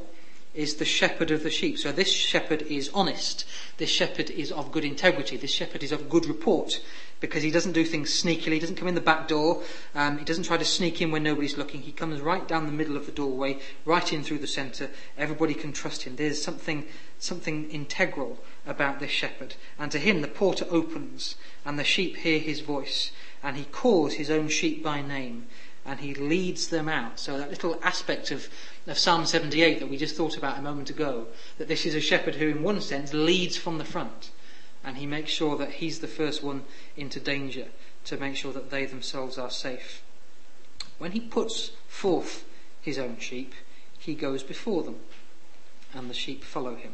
is 0.53 0.75
the 0.75 0.85
shepherd 0.85 1.29
of 1.29 1.43
the 1.43 1.49
sheep. 1.49 1.77
So 1.77 1.91
this 1.91 2.09
shepherd 2.09 2.61
is 2.61 2.89
honest. 2.93 3.43
This 3.75 3.89
shepherd 3.89 4.29
is 4.29 4.53
of 4.53 4.71
good 4.71 4.85
integrity. 4.85 5.35
This 5.35 5.51
shepherd 5.51 5.83
is 5.83 5.91
of 5.91 6.09
good 6.09 6.27
report 6.27 6.81
because 7.19 7.43
he 7.43 7.51
doesn't 7.51 7.73
do 7.73 7.83
things 7.83 8.09
sneakily. 8.09 8.53
He 8.53 8.59
doesn't 8.59 8.77
come 8.77 8.87
in 8.87 8.95
the 8.95 9.01
back 9.01 9.27
door. 9.27 9.63
Um, 9.93 10.17
he 10.17 10.23
doesn't 10.23 10.45
try 10.45 10.55
to 10.55 10.63
sneak 10.63 11.01
in 11.01 11.11
when 11.11 11.23
nobody's 11.23 11.57
looking. 11.57 11.81
He 11.81 11.91
comes 11.91 12.21
right 12.21 12.47
down 12.47 12.67
the 12.67 12.71
middle 12.71 12.95
of 12.95 13.05
the 13.05 13.11
doorway, 13.11 13.59
right 13.83 14.13
in 14.13 14.23
through 14.23 14.37
the 14.37 14.47
centre. 14.47 14.89
Everybody 15.17 15.55
can 15.55 15.73
trust 15.73 16.03
him. 16.03 16.15
There's 16.15 16.41
something, 16.41 16.85
something 17.19 17.69
integral 17.69 18.39
about 18.69 18.99
this 18.99 19.11
shepherd. 19.11 19.55
And 19.77 19.91
to 19.91 19.99
him 19.99 20.21
the 20.21 20.27
porter 20.27 20.65
opens 20.69 21.35
and 21.65 21.77
the 21.77 21.83
sheep 21.83 22.17
hear 22.17 22.39
his 22.39 22.61
voice 22.61 23.11
and 23.43 23.57
he 23.57 23.65
calls 23.65 24.13
his 24.13 24.29
own 24.29 24.47
sheep 24.47 24.83
by 24.83 25.01
name 25.01 25.47
and 25.85 25.99
he 26.01 26.13
leads 26.13 26.67
them 26.67 26.87
out. 26.87 27.19
So 27.19 27.37
that 27.37 27.49
little 27.49 27.79
aspect 27.81 28.31
of, 28.31 28.47
of 28.85 28.97
Psalm 28.97 29.25
78 29.25 29.79
that 29.79 29.89
we 29.89 29.97
just 29.97 30.15
thought 30.15 30.37
about 30.37 30.59
a 30.59 30.61
moment 30.61 30.89
ago, 30.89 31.27
that 31.57 31.67
this 31.67 31.85
is 31.85 31.95
a 31.95 32.01
shepherd 32.01 32.35
who 32.35 32.49
in 32.49 32.63
one 32.63 32.81
sense 32.81 33.13
leads 33.13 33.57
from 33.57 33.77
the 33.77 33.85
front 33.85 34.29
and 34.83 34.97
he 34.97 35.05
makes 35.05 35.31
sure 35.31 35.57
that 35.57 35.71
he's 35.71 35.99
the 35.99 36.07
first 36.07 36.43
one 36.43 36.63
into 36.95 37.19
danger 37.19 37.67
to 38.05 38.17
make 38.17 38.35
sure 38.35 38.53
that 38.53 38.69
they 38.69 38.85
themselves 38.85 39.37
are 39.37 39.49
safe. 39.49 40.03
When 40.97 41.11
he 41.13 41.19
puts 41.19 41.71
forth 41.87 42.45
his 42.81 42.99
own 42.99 43.17
sheep, 43.19 43.53
he 43.97 44.15
goes 44.15 44.43
before 44.43 44.83
them 44.83 44.99
and 45.93 46.09
the 46.09 46.13
sheep 46.13 46.43
follow 46.43 46.75
him 46.75 46.93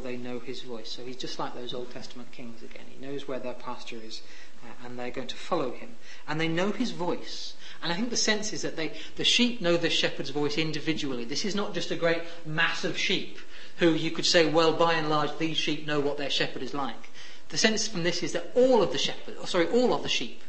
they 0.00 0.16
know 0.16 0.38
his 0.38 0.62
voice. 0.62 0.90
So 0.90 1.04
he's 1.04 1.16
just 1.16 1.38
like 1.38 1.54
those 1.54 1.74
Old 1.74 1.92
Testament 1.92 2.32
kings 2.32 2.62
again. 2.62 2.84
He 2.88 3.04
knows 3.04 3.28
where 3.28 3.38
their 3.38 3.54
pasture 3.54 4.00
is 4.02 4.22
uh, 4.62 4.86
and 4.86 4.98
they're 4.98 5.10
going 5.10 5.28
to 5.28 5.36
follow 5.36 5.72
him. 5.72 5.96
And 6.28 6.40
they 6.40 6.48
know 6.48 6.70
his 6.70 6.92
voice. 6.92 7.54
And 7.82 7.92
I 7.92 7.96
think 7.96 8.10
the 8.10 8.16
sense 8.16 8.52
is 8.52 8.62
that 8.62 8.76
they, 8.76 8.92
the 9.16 9.24
sheep 9.24 9.60
know 9.60 9.76
the 9.76 9.90
shepherd's 9.90 10.30
voice 10.30 10.56
individually. 10.56 11.24
This 11.24 11.44
is 11.44 11.54
not 11.54 11.74
just 11.74 11.90
a 11.90 11.96
great 11.96 12.22
mass 12.46 12.84
of 12.84 12.96
sheep 12.96 13.38
who 13.78 13.92
you 13.92 14.10
could 14.10 14.26
say, 14.26 14.48
well, 14.48 14.72
by 14.72 14.94
and 14.94 15.08
large, 15.10 15.36
these 15.38 15.56
sheep 15.56 15.86
know 15.86 16.00
what 16.00 16.18
their 16.18 16.30
shepherd 16.30 16.62
is 16.62 16.74
like. 16.74 17.10
The 17.48 17.58
sense 17.58 17.88
from 17.88 18.02
this 18.02 18.22
is 18.22 18.32
that 18.32 18.50
all 18.54 18.82
of 18.82 18.92
the 18.92 18.98
shepherd, 18.98 19.36
oh, 19.40 19.44
sorry, 19.44 19.68
all 19.68 19.92
of 19.92 20.02
the 20.02 20.08
sheep 20.08 20.42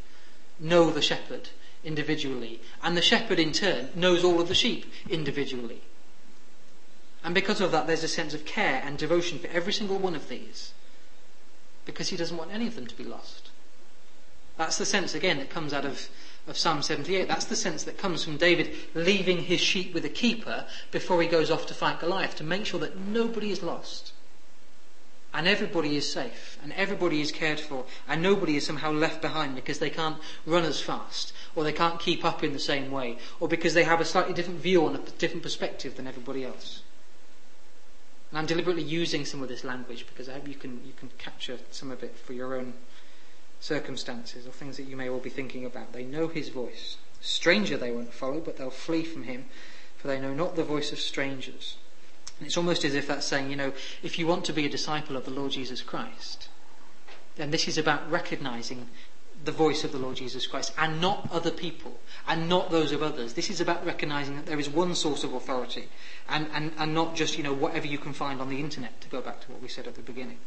know 0.60 0.90
the 0.92 1.02
shepherd 1.02 1.50
individually, 1.84 2.62
and 2.82 2.96
the 2.96 3.02
shepherd 3.02 3.40
in 3.40 3.52
turn 3.52 3.90
knows 3.96 4.24
all 4.24 4.40
of 4.40 4.48
the 4.48 4.56
sheep 4.56 4.86
individually. 5.10 5.82
And 7.24 7.34
because 7.34 7.62
of 7.62 7.72
that, 7.72 7.88
there's 7.88 8.04
a 8.04 8.10
sense 8.10 8.34
of 8.34 8.46
care 8.46 8.82
and 8.84 8.98
devotion 8.98 9.40
for 9.40 9.48
every 9.48 9.72
single 9.72 9.98
one 9.98 10.16
of 10.16 10.28
these, 10.28 10.74
because 11.86 12.10
he 12.10 12.18
doesn't 12.18 12.38
want 12.38 12.52
any 12.52 12.68
of 12.68 12.76
them 12.76 12.88
to 12.88 12.98
be 12.98 13.06
lost. 13.06 13.50
That's 14.58 14.78
the 14.78 14.86
sense, 14.86 15.16
again, 15.16 15.38
that 15.38 15.50
comes 15.50 15.74
out 15.74 15.86
of, 15.86 16.10
of 16.48 16.58
Psalm 16.58 16.82
78. 16.82 17.28
That's 17.28 17.46
the 17.46 17.56
sense 17.56 17.86
that 17.86 17.98
comes 17.98 18.24
from 18.24 18.38
David 18.38 18.72
leaving 18.94 19.40
his 19.40 19.62
sheep 19.62 19.94
with 19.94 20.06
a 20.06 20.10
keeper 20.10 20.66
before 20.92 21.22
he 21.22 21.28
goes 21.28 21.50
off 21.50 21.66
to 21.68 21.74
fight 21.74 22.00
Goliath, 22.00 22.36
to 22.36 22.44
make 22.44 22.66
sure 22.66 22.80
that 22.82 22.98
nobody 22.98 23.52
is 23.52 23.64
lost. 23.64 24.12
And 25.34 25.48
everybody 25.48 25.96
is 25.96 26.12
safe, 26.12 26.60
and 26.62 26.72
everybody 26.74 27.20
is 27.20 27.32
cared 27.32 27.60
for, 27.60 27.86
and 28.08 28.22
nobody 28.22 28.58
is 28.58 28.66
somehow 28.68 28.92
left 28.92 29.22
behind 29.22 29.56
because 29.56 29.80
they 29.80 29.90
can't 29.90 30.18
run 30.46 30.64
as 30.64 30.80
fast, 30.80 31.34
or 31.56 31.64
they 31.64 31.74
can't 31.74 32.00
keep 32.00 32.24
up 32.24 32.44
in 32.44 32.54
the 32.54 32.60
same 32.60 32.92
way, 32.92 33.18
or 33.40 33.48
because 33.48 33.74
they 33.74 33.84
have 33.86 34.02
a 34.02 34.06
slightly 34.06 34.34
different 34.34 34.60
view 34.60 34.86
on 34.86 34.96
a 34.96 35.00
different 35.18 35.42
perspective 35.42 35.96
than 35.96 36.06
everybody 36.06 36.44
else. 36.44 36.82
And 38.34 38.40
I'm 38.40 38.46
deliberately 38.48 38.82
using 38.82 39.26
some 39.26 39.44
of 39.44 39.48
this 39.48 39.64
language 39.64 40.08
because 40.08 40.28
I 40.28 40.34
hope 40.34 40.48
you 40.48 40.56
can, 40.56 40.82
you 40.84 40.94
can 40.98 41.12
capture 41.20 41.60
some 41.70 41.92
of 41.92 42.02
it 42.02 42.18
for 42.18 42.34
your 42.34 42.56
own 42.56 42.74
circumstances 43.60 44.48
or 44.48 44.50
things 44.50 44.76
that 44.78 44.88
you 44.88 44.98
may 44.98 45.08
all 45.08 45.20
be 45.20 45.30
thinking 45.30 45.68
about. 45.68 45.94
They 45.94 46.04
know 46.04 46.30
his 46.30 46.50
voice. 46.50 46.98
Stranger 47.22 47.78
they 47.78 47.92
won't 47.92 48.12
follow, 48.12 48.40
but 48.40 48.58
they'll 48.58 48.72
flee 48.72 49.04
from 49.04 49.26
him, 49.26 49.46
for 49.98 50.08
they 50.08 50.20
know 50.20 50.34
not 50.34 50.56
the 50.56 50.64
voice 50.64 50.92
of 50.92 51.00
strangers. 51.00 51.78
And 52.40 52.48
it's 52.48 52.58
almost 52.58 52.84
as 52.84 52.96
if 52.96 53.06
that's 53.06 53.28
saying, 53.28 53.52
you 53.52 53.56
know, 53.56 53.72
if 54.02 54.18
you 54.18 54.26
want 54.26 54.46
to 54.46 54.54
be 54.54 54.66
a 54.66 54.70
disciple 54.70 55.16
of 55.16 55.26
the 55.26 55.32
Lord 55.32 55.52
Jesus 55.52 55.84
Christ, 55.84 56.50
then 57.36 57.52
this 57.52 57.68
is 57.68 57.78
about 57.78 58.10
recognizing 58.10 58.90
the 59.44 59.52
voice 59.52 59.84
of 59.84 59.92
the 59.92 59.98
Lord 59.98 60.16
Jesus 60.16 60.48
Christ 60.48 60.74
and 60.78 61.02
not 61.02 61.30
other 61.32 61.52
people 61.52 62.00
and 62.28 62.48
not 62.48 62.72
those 62.72 62.92
of 62.92 63.04
others. 63.04 63.34
This 63.34 63.50
is 63.50 63.60
about 63.60 63.86
recognizing 63.86 64.38
that 64.38 64.46
there 64.46 64.60
is 64.60 64.70
one 64.70 64.96
source 64.96 65.24
of 65.24 65.34
authority 65.34 65.90
and, 66.30 66.48
and, 66.54 66.72
and 66.78 66.94
not 66.94 67.16
just, 67.16 67.38
you 67.38 67.44
know, 67.44 67.54
whatever 67.54 67.88
you 67.88 67.98
can 67.98 68.14
find 68.14 68.40
on 68.40 68.50
the 68.50 68.60
internet, 68.60 69.02
to 69.02 69.10
go 69.10 69.22
back 69.22 69.42
to 69.42 69.52
what 69.52 69.62
we 69.62 69.68
said 69.68 69.88
at 69.88 69.96
the 69.96 70.02
beginning. 70.02 70.38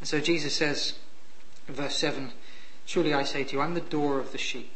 And 0.00 0.08
so 0.08 0.20
Jesus 0.20 0.54
says, 0.54 0.94
verse 1.68 1.96
7, 1.96 2.32
Truly 2.86 3.14
I 3.14 3.24
say 3.24 3.44
to 3.44 3.52
you, 3.56 3.60
I'm 3.60 3.74
the 3.74 3.80
door 3.80 4.18
of 4.18 4.32
the 4.32 4.38
sheep. 4.38 4.72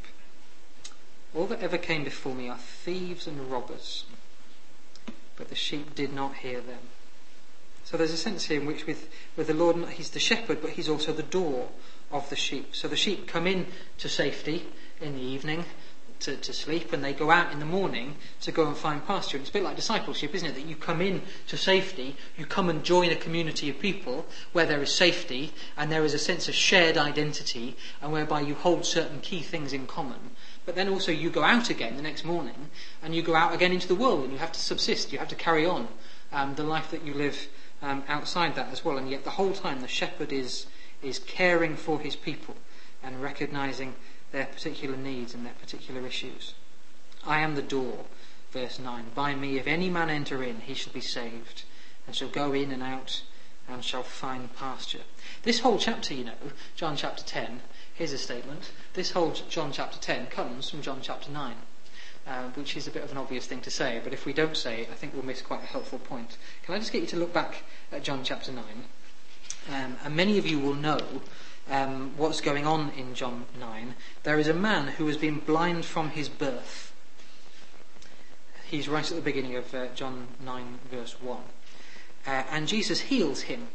All 1.34 1.46
that 1.46 1.62
ever 1.62 1.78
came 1.78 2.04
before 2.04 2.34
me 2.34 2.48
are 2.48 2.58
thieves 2.58 3.26
and 3.26 3.50
robbers, 3.50 4.04
but 5.36 5.48
the 5.48 5.54
sheep 5.54 5.94
did 5.94 6.12
not 6.12 6.36
hear 6.36 6.60
them. 6.60 6.80
So 7.84 7.96
there's 7.96 8.12
a 8.12 8.16
sense 8.16 8.44
here 8.44 8.60
in 8.60 8.66
which 8.66 8.86
with, 8.86 9.08
with 9.36 9.46
the 9.46 9.54
Lord, 9.54 9.76
He's 9.90 10.10
the 10.10 10.18
shepherd, 10.18 10.60
but 10.60 10.70
He's 10.70 10.88
also 10.88 11.12
the 11.12 11.22
door 11.22 11.68
of 12.10 12.28
the 12.30 12.36
sheep. 12.36 12.74
So 12.74 12.88
the 12.88 12.96
sheep 12.96 13.26
come 13.26 13.46
in 13.46 13.66
to 13.98 14.08
safety 14.08 14.66
in 15.00 15.14
the 15.14 15.22
evening 15.22 15.64
to, 16.20 16.36
to 16.36 16.52
sleep 16.52 16.92
and 16.92 17.02
they 17.02 17.12
go 17.12 17.30
out 17.30 17.52
in 17.52 17.58
the 17.58 17.66
morning 17.66 18.16
to 18.42 18.52
go 18.52 18.66
and 18.66 18.76
find 18.76 19.04
pasture. 19.06 19.36
And 19.36 19.42
It's 19.42 19.50
a 19.50 19.52
bit 19.54 19.62
like 19.62 19.76
discipleship, 19.76 20.34
isn't 20.34 20.48
it? 20.48 20.54
That 20.54 20.66
you 20.66 20.76
come 20.76 21.00
in 21.00 21.22
to 21.48 21.56
safety, 21.56 22.16
you 22.36 22.46
come 22.46 22.68
and 22.68 22.84
join 22.84 23.10
a 23.10 23.16
community 23.16 23.70
of 23.70 23.78
people 23.78 24.26
where 24.52 24.66
there 24.66 24.82
is 24.82 24.94
safety 24.94 25.52
and 25.76 25.90
there 25.90 26.04
is 26.04 26.14
a 26.14 26.18
sense 26.18 26.48
of 26.48 26.54
shared 26.54 26.96
identity 26.96 27.76
and 28.00 28.12
whereby 28.12 28.40
you 28.40 28.54
hold 28.54 28.84
certain 28.84 29.20
key 29.20 29.40
things 29.40 29.72
in 29.72 29.86
common. 29.86 30.30
But 30.66 30.74
then 30.74 30.88
also 30.88 31.10
you 31.10 31.30
go 31.30 31.42
out 31.42 31.70
again 31.70 31.96
the 31.96 32.02
next 32.02 32.24
morning 32.24 32.70
and 33.02 33.14
you 33.14 33.22
go 33.22 33.34
out 33.34 33.54
again 33.54 33.72
into 33.72 33.88
the 33.88 33.94
world 33.94 34.24
and 34.24 34.32
you 34.32 34.38
have 34.38 34.52
to 34.52 34.60
subsist, 34.60 35.12
you 35.12 35.18
have 35.18 35.28
to 35.28 35.34
carry 35.34 35.64
on 35.64 35.88
um, 36.32 36.54
the 36.54 36.62
life 36.62 36.90
that 36.90 37.04
you 37.04 37.14
live 37.14 37.48
um, 37.82 38.04
outside 38.08 38.54
that 38.56 38.70
as 38.70 38.84
well. 38.84 38.98
And 38.98 39.10
yet 39.10 39.24
the 39.24 39.30
whole 39.30 39.52
time 39.52 39.80
the 39.80 39.88
shepherd 39.88 40.32
is 40.32 40.66
is 41.02 41.18
caring 41.18 41.76
for 41.76 42.00
his 42.00 42.16
people 42.16 42.56
and 43.02 43.22
recognizing 43.22 43.94
their 44.32 44.46
particular 44.46 44.96
needs 44.96 45.34
and 45.34 45.44
their 45.44 45.54
particular 45.54 46.06
issues. 46.06 46.54
I 47.26 47.40
am 47.40 47.54
the 47.54 47.62
door, 47.62 48.04
verse 48.52 48.78
9. 48.78 49.06
By 49.14 49.34
me, 49.34 49.58
if 49.58 49.66
any 49.66 49.90
man 49.90 50.10
enter 50.10 50.42
in, 50.42 50.60
he 50.60 50.74
shall 50.74 50.92
be 50.92 51.00
saved, 51.00 51.64
and 52.06 52.14
shall 52.14 52.28
go 52.28 52.52
in 52.52 52.70
and 52.70 52.82
out, 52.82 53.22
and 53.68 53.84
shall 53.84 54.02
find 54.02 54.54
pasture. 54.56 55.02
This 55.42 55.60
whole 55.60 55.78
chapter, 55.78 56.14
you 56.14 56.24
know, 56.24 56.52
John 56.76 56.96
chapter 56.96 57.22
10, 57.24 57.60
here's 57.94 58.12
a 58.12 58.18
statement. 58.18 58.72
This 58.94 59.12
whole 59.12 59.32
John 59.48 59.72
chapter 59.72 59.98
10 59.98 60.26
comes 60.26 60.70
from 60.70 60.82
John 60.82 61.00
chapter 61.02 61.30
9. 61.30 61.54
Uh, 62.26 62.50
which 62.50 62.76
is 62.76 62.86
a 62.86 62.90
bit 62.90 63.02
of 63.02 63.10
an 63.10 63.16
obvious 63.16 63.46
thing 63.46 63.62
to 63.62 63.70
say, 63.70 63.98
but 64.04 64.12
if 64.12 64.26
we 64.26 64.32
don't 64.32 64.56
say 64.56 64.82
it, 64.82 64.90
I 64.92 64.94
think 64.94 65.14
we'll 65.14 65.24
miss 65.24 65.40
quite 65.40 65.62
a 65.62 65.66
helpful 65.66 65.98
point. 65.98 66.36
Can 66.62 66.74
I 66.74 66.78
just 66.78 66.92
get 66.92 67.00
you 67.00 67.08
to 67.08 67.16
look 67.16 67.32
back 67.32 67.62
at 67.90 68.02
John 68.02 68.22
chapter 68.22 68.52
9? 68.52 68.62
Um, 69.68 69.96
and 70.04 70.16
many 70.16 70.38
of 70.38 70.46
you 70.46 70.58
will 70.58 70.74
know 70.74 71.00
um, 71.70 72.12
what's 72.16 72.40
going 72.40 72.66
on 72.66 72.90
in 72.96 73.14
John 73.14 73.44
9. 73.58 73.94
There 74.22 74.38
is 74.38 74.48
a 74.48 74.54
man 74.54 74.88
who 74.88 75.06
has 75.06 75.16
been 75.16 75.38
blind 75.38 75.84
from 75.84 76.10
his 76.10 76.28
birth. 76.28 76.92
He's 78.68 78.88
right 78.88 79.08
at 79.08 79.16
the 79.16 79.22
beginning 79.22 79.56
of 79.56 79.74
uh, 79.74 79.86
John 79.94 80.28
9, 80.44 80.78
verse 80.90 81.20
1. 81.20 81.38
Uh, 82.26 82.30
and 82.50 82.68
Jesus 82.68 83.00
heals 83.00 83.42
him. 83.42 83.68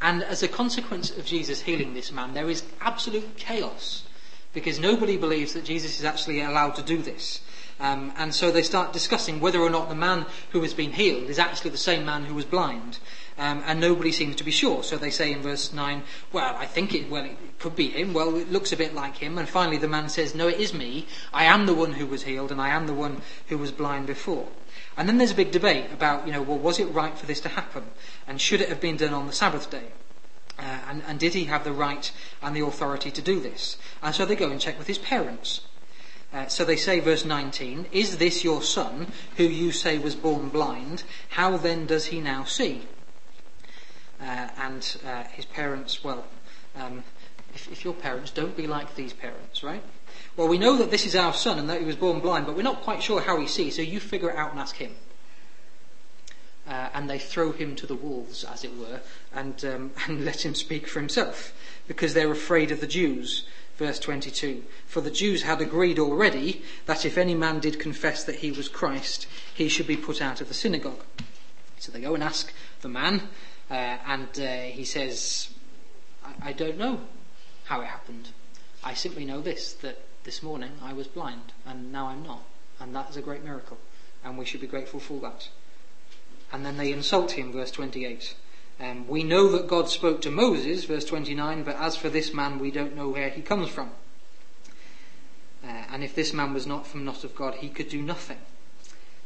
And 0.00 0.22
as 0.22 0.42
a 0.42 0.48
consequence 0.48 1.10
of 1.10 1.26
Jesus 1.26 1.62
healing 1.62 1.94
this 1.94 2.10
man, 2.10 2.34
there 2.34 2.48
is 2.48 2.64
absolute 2.80 3.36
chaos 3.36 4.04
because 4.52 4.78
nobody 4.78 5.16
believes 5.16 5.52
that 5.54 5.64
Jesus 5.64 5.98
is 5.98 6.04
actually 6.04 6.40
allowed 6.40 6.74
to 6.76 6.82
do 6.82 6.98
this. 6.98 7.40
Um, 7.80 8.12
and 8.16 8.34
so 8.34 8.50
they 8.50 8.62
start 8.62 8.92
discussing 8.92 9.40
whether 9.40 9.60
or 9.60 9.70
not 9.70 9.88
the 9.88 9.94
man 9.94 10.26
who 10.50 10.60
has 10.62 10.74
been 10.74 10.92
healed 10.92 11.30
is 11.30 11.38
actually 11.38 11.70
the 11.70 11.78
same 11.78 12.04
man 12.04 12.24
who 12.24 12.34
was 12.34 12.44
blind. 12.44 12.98
Um, 13.38 13.62
and 13.66 13.80
nobody 13.80 14.12
seems 14.12 14.36
to 14.36 14.44
be 14.44 14.50
sure. 14.50 14.82
So 14.82 14.98
they 14.98 15.10
say 15.10 15.32
in 15.32 15.40
verse 15.40 15.72
9, 15.72 16.02
well, 16.30 16.54
I 16.56 16.66
think 16.66 16.94
it, 16.94 17.08
well, 17.08 17.24
it 17.24 17.38
could 17.58 17.74
be 17.74 17.88
him. 17.88 18.12
Well, 18.12 18.36
it 18.36 18.52
looks 18.52 18.72
a 18.72 18.76
bit 18.76 18.94
like 18.94 19.16
him. 19.16 19.38
And 19.38 19.48
finally 19.48 19.78
the 19.78 19.88
man 19.88 20.10
says, 20.10 20.34
no, 20.34 20.46
it 20.46 20.60
is 20.60 20.74
me. 20.74 21.06
I 21.32 21.44
am 21.44 21.64
the 21.64 21.72
one 21.72 21.94
who 21.94 22.06
was 22.06 22.24
healed 22.24 22.52
and 22.52 22.60
I 22.60 22.68
am 22.68 22.86
the 22.86 22.92
one 22.92 23.22
who 23.48 23.56
was 23.56 23.72
blind 23.72 24.06
before. 24.06 24.48
And 24.98 25.08
then 25.08 25.16
there's 25.16 25.30
a 25.30 25.36
big 25.36 25.52
debate 25.52 25.86
about, 25.90 26.26
you 26.26 26.34
know, 26.34 26.42
well, 26.42 26.58
was 26.58 26.78
it 26.78 26.84
right 26.86 27.16
for 27.16 27.24
this 27.24 27.40
to 27.40 27.48
happen? 27.48 27.84
And 28.26 28.38
should 28.38 28.60
it 28.60 28.68
have 28.68 28.80
been 28.80 28.98
done 28.98 29.14
on 29.14 29.26
the 29.26 29.32
Sabbath 29.32 29.70
day? 29.70 29.86
Uh, 30.58 30.78
and, 30.90 31.02
and 31.06 31.18
did 31.18 31.32
he 31.32 31.44
have 31.46 31.64
the 31.64 31.72
right 31.72 32.12
and 32.42 32.54
the 32.54 32.60
authority 32.60 33.10
to 33.10 33.22
do 33.22 33.40
this? 33.40 33.78
And 34.02 34.14
so 34.14 34.26
they 34.26 34.36
go 34.36 34.50
and 34.50 34.60
check 34.60 34.76
with 34.76 34.86
his 34.86 34.98
parents. 34.98 35.62
Uh, 36.32 36.46
so 36.46 36.64
they 36.64 36.76
say, 36.76 37.00
verse 37.00 37.24
19, 37.24 37.86
Is 37.90 38.18
this 38.18 38.44
your 38.44 38.62
son, 38.62 39.08
who 39.36 39.44
you 39.44 39.72
say 39.72 39.98
was 39.98 40.14
born 40.14 40.48
blind? 40.48 41.02
How 41.30 41.56
then 41.56 41.86
does 41.86 42.06
he 42.06 42.20
now 42.20 42.44
see? 42.44 42.82
Uh, 44.20 44.48
and 44.58 44.96
uh, 45.04 45.24
his 45.32 45.44
parents, 45.46 46.04
well, 46.04 46.24
um, 46.76 47.02
if, 47.54 47.70
if 47.72 47.84
your 47.84 47.94
parents, 47.94 48.30
don't 48.30 48.56
be 48.56 48.66
like 48.66 48.94
these 48.94 49.12
parents, 49.12 49.64
right? 49.64 49.82
Well, 50.36 50.46
we 50.46 50.58
know 50.58 50.76
that 50.76 50.90
this 50.90 51.04
is 51.04 51.16
our 51.16 51.34
son 51.34 51.58
and 51.58 51.68
that 51.68 51.80
he 51.80 51.86
was 51.86 51.96
born 51.96 52.20
blind, 52.20 52.46
but 52.46 52.54
we're 52.54 52.62
not 52.62 52.82
quite 52.82 53.02
sure 53.02 53.20
how 53.20 53.40
he 53.40 53.48
sees, 53.48 53.76
so 53.76 53.82
you 53.82 53.98
figure 53.98 54.30
it 54.30 54.36
out 54.36 54.52
and 54.52 54.60
ask 54.60 54.76
him. 54.76 54.94
Uh, 56.68 56.88
and 56.94 57.10
they 57.10 57.18
throw 57.18 57.50
him 57.50 57.74
to 57.74 57.86
the 57.86 57.94
wolves, 57.96 58.44
as 58.44 58.62
it 58.62 58.76
were, 58.76 59.00
and, 59.34 59.64
um, 59.64 59.90
and 60.06 60.24
let 60.24 60.44
him 60.44 60.54
speak 60.54 60.86
for 60.86 61.00
himself, 61.00 61.52
because 61.88 62.14
they're 62.14 62.30
afraid 62.30 62.70
of 62.70 62.80
the 62.80 62.86
Jews. 62.86 63.46
Verse 63.80 63.98
22 63.98 64.62
For 64.84 65.00
the 65.00 65.10
Jews 65.10 65.40
had 65.44 65.62
agreed 65.62 65.98
already 65.98 66.62
that 66.84 67.06
if 67.06 67.16
any 67.16 67.34
man 67.34 67.60
did 67.60 67.80
confess 67.80 68.22
that 68.24 68.40
he 68.40 68.52
was 68.52 68.68
Christ, 68.68 69.26
he 69.54 69.70
should 69.70 69.86
be 69.86 69.96
put 69.96 70.20
out 70.20 70.42
of 70.42 70.48
the 70.48 70.54
synagogue. 70.54 71.02
So 71.78 71.90
they 71.90 72.02
go 72.02 72.12
and 72.12 72.22
ask 72.22 72.52
the 72.82 72.90
man, 72.90 73.22
uh, 73.70 73.96
and 74.06 74.28
uh, 74.38 74.64
he 74.64 74.84
says, 74.84 75.48
I, 76.22 76.50
I 76.50 76.52
don't 76.52 76.76
know 76.76 77.00
how 77.64 77.80
it 77.80 77.86
happened. 77.86 78.28
I 78.84 78.92
simply 78.92 79.24
know 79.24 79.40
this 79.40 79.72
that 79.72 80.04
this 80.24 80.42
morning 80.42 80.72
I 80.82 80.92
was 80.92 81.06
blind, 81.06 81.54
and 81.64 81.90
now 81.90 82.08
I'm 82.08 82.22
not. 82.22 82.42
And 82.80 82.94
that 82.94 83.08
is 83.08 83.16
a 83.16 83.22
great 83.22 83.42
miracle, 83.42 83.78
and 84.22 84.36
we 84.36 84.44
should 84.44 84.60
be 84.60 84.66
grateful 84.66 85.00
for 85.00 85.20
that. 85.20 85.48
And 86.52 86.66
then 86.66 86.76
they 86.76 86.92
insult 86.92 87.30
him, 87.30 87.50
verse 87.50 87.70
28. 87.70 88.34
Um, 88.80 89.06
we 89.06 89.22
know 89.22 89.48
that 89.48 89.68
God 89.68 89.90
spoke 89.90 90.22
to 90.22 90.30
Moses, 90.30 90.84
verse 90.84 91.04
29, 91.04 91.64
but 91.64 91.76
as 91.76 91.96
for 91.96 92.08
this 92.08 92.32
man, 92.32 92.58
we 92.58 92.70
don't 92.70 92.96
know 92.96 93.08
where 93.08 93.28
he 93.28 93.42
comes 93.42 93.68
from. 93.68 93.90
Uh, 95.62 95.84
and 95.92 96.02
if 96.02 96.14
this 96.14 96.32
man 96.32 96.54
was 96.54 96.66
not 96.66 96.86
from 96.86 97.04
not 97.04 97.22
of 97.22 97.34
God, 97.34 97.56
he 97.56 97.68
could 97.68 97.90
do 97.90 98.00
nothing. 98.00 98.38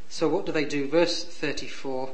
So 0.09 0.27
what 0.27 0.45
do 0.45 0.51
they 0.51 0.65
do? 0.65 0.87
Verse 0.89 1.23
34 1.23 2.09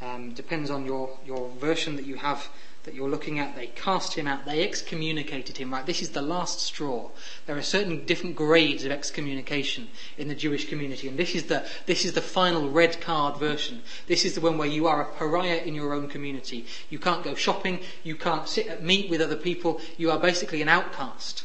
um, 0.00 0.32
depends 0.32 0.70
on 0.70 0.86
your, 0.86 1.18
your 1.26 1.50
version 1.50 1.96
that 1.96 2.06
you 2.06 2.16
have 2.16 2.48
that 2.88 2.94
you're 2.94 3.10
looking 3.10 3.38
at, 3.38 3.54
they 3.54 3.66
cast 3.66 4.14
him 4.14 4.26
out, 4.26 4.46
they 4.46 4.64
excommunicated 4.64 5.58
him, 5.58 5.70
right? 5.70 5.84
This 5.84 6.00
is 6.00 6.08
the 6.08 6.22
last 6.22 6.60
straw. 6.60 7.10
There 7.44 7.54
are 7.54 7.62
certain 7.62 8.06
different 8.06 8.34
grades 8.34 8.82
of 8.86 8.90
excommunication 8.90 9.88
in 10.16 10.28
the 10.28 10.34
Jewish 10.34 10.70
community, 10.70 11.06
and 11.06 11.18
this 11.18 11.34
is 11.34 11.44
the, 11.44 11.66
this 11.84 12.06
is 12.06 12.14
the 12.14 12.22
final 12.22 12.70
red 12.70 12.98
card 13.02 13.36
version. 13.36 13.82
This 14.06 14.24
is 14.24 14.34
the 14.34 14.40
one 14.40 14.56
where 14.56 14.68
you 14.68 14.86
are 14.86 15.02
a 15.02 15.14
pariah 15.16 15.58
in 15.66 15.74
your 15.74 15.92
own 15.92 16.08
community. 16.08 16.64
You 16.88 16.98
can't 16.98 17.22
go 17.22 17.34
shopping, 17.34 17.80
you 18.04 18.14
can't 18.14 18.48
sit 18.48 18.68
at 18.68 18.82
meet 18.82 19.10
with 19.10 19.20
other 19.20 19.36
people, 19.36 19.82
you 19.98 20.10
are 20.10 20.18
basically 20.18 20.62
an 20.62 20.70
outcast. 20.70 21.44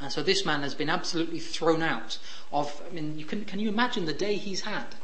And 0.00 0.12
so 0.12 0.22
this 0.22 0.46
man 0.46 0.62
has 0.62 0.76
been 0.76 0.90
absolutely 0.90 1.40
thrown 1.40 1.82
out 1.82 2.18
of, 2.52 2.80
I 2.88 2.94
mean, 2.94 3.18
you 3.18 3.24
can, 3.24 3.44
can 3.46 3.58
you 3.58 3.68
imagine 3.68 4.04
the 4.04 4.12
day 4.12 4.36
he's 4.36 4.60
had? 4.60 4.94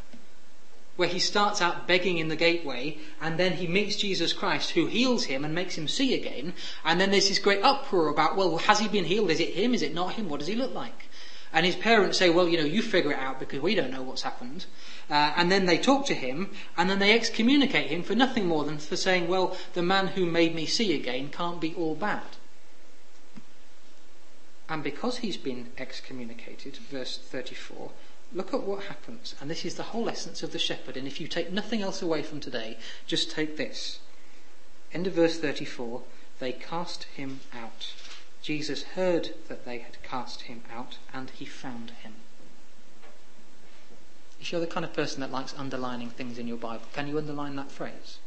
Where 0.96 1.08
he 1.08 1.18
starts 1.18 1.60
out 1.62 1.86
begging 1.88 2.18
in 2.18 2.28
the 2.28 2.36
gateway, 2.36 2.98
and 3.20 3.38
then 3.38 3.52
he 3.52 3.66
meets 3.66 3.96
Jesus 3.96 4.32
Christ, 4.32 4.70
who 4.70 4.86
heals 4.86 5.24
him 5.24 5.44
and 5.44 5.54
makes 5.54 5.76
him 5.76 5.88
see 5.88 6.14
again. 6.14 6.52
And 6.84 7.00
then 7.00 7.10
there's 7.10 7.28
this 7.28 7.38
great 7.38 7.62
uproar 7.62 8.08
about, 8.08 8.36
well, 8.36 8.58
has 8.58 8.78
he 8.78 8.88
been 8.88 9.04
healed? 9.04 9.30
Is 9.30 9.40
it 9.40 9.54
him? 9.54 9.74
Is 9.74 9.82
it 9.82 9.94
not 9.94 10.14
him? 10.14 10.28
What 10.28 10.40
does 10.40 10.48
he 10.48 10.54
look 10.54 10.74
like? 10.74 11.08
And 11.52 11.66
his 11.66 11.76
parents 11.76 12.18
say, 12.18 12.30
well, 12.30 12.48
you 12.48 12.56
know, 12.56 12.64
you 12.64 12.80
figure 12.80 13.12
it 13.12 13.18
out 13.18 13.38
because 13.38 13.60
we 13.60 13.74
don't 13.74 13.90
know 13.90 14.02
what's 14.02 14.22
happened. 14.22 14.64
Uh, 15.10 15.32
and 15.36 15.52
then 15.52 15.66
they 15.66 15.76
talk 15.76 16.06
to 16.06 16.14
him, 16.14 16.50
and 16.78 16.88
then 16.88 16.98
they 16.98 17.12
excommunicate 17.12 17.88
him 17.88 18.02
for 18.02 18.14
nothing 18.14 18.46
more 18.46 18.64
than 18.64 18.78
for 18.78 18.96
saying, 18.96 19.28
well, 19.28 19.56
the 19.74 19.82
man 19.82 20.08
who 20.08 20.24
made 20.24 20.54
me 20.54 20.64
see 20.64 20.94
again 20.94 21.28
can't 21.28 21.60
be 21.60 21.74
all 21.74 21.94
bad. 21.94 22.22
And 24.68 24.82
because 24.82 25.18
he's 25.18 25.36
been 25.36 25.68
excommunicated, 25.76 26.76
verse 26.76 27.18
34, 27.18 27.90
look 28.34 28.54
at 28.54 28.62
what 28.62 28.84
happens. 28.84 29.34
And 29.40 29.50
this 29.50 29.64
is 29.64 29.74
the 29.74 29.82
whole 29.82 30.08
essence 30.08 30.42
of 30.42 30.52
the 30.52 30.58
shepherd. 30.58 30.96
And 30.96 31.06
if 31.06 31.20
you 31.20 31.28
take 31.28 31.52
nothing 31.52 31.82
else 31.82 32.02
away 32.02 32.22
from 32.22 32.40
today, 32.40 32.78
just 33.06 33.30
take 33.30 33.56
this. 33.56 34.00
End 34.92 35.06
of 35.06 35.14
verse 35.14 35.38
34 35.38 36.02
they 36.42 36.52
cast 36.52 37.04
him 37.04 37.38
out. 37.54 37.94
Jesus 38.42 38.82
heard 38.82 39.30
that 39.46 39.64
they 39.64 39.78
had 39.78 40.02
cast 40.02 40.42
him 40.42 40.62
out, 40.74 40.98
and 41.14 41.30
he 41.30 41.44
found 41.44 41.92
him. 42.02 42.14
If 44.40 44.50
you're 44.50 44.60
the 44.60 44.66
kind 44.66 44.84
of 44.84 44.92
person 44.92 45.20
that 45.20 45.30
likes 45.30 45.54
underlining 45.56 46.10
things 46.10 46.38
in 46.38 46.48
your 46.48 46.56
Bible, 46.56 46.86
can 46.92 47.06
you 47.06 47.16
underline 47.16 47.54
that 47.54 47.70
phrase? 47.70 48.18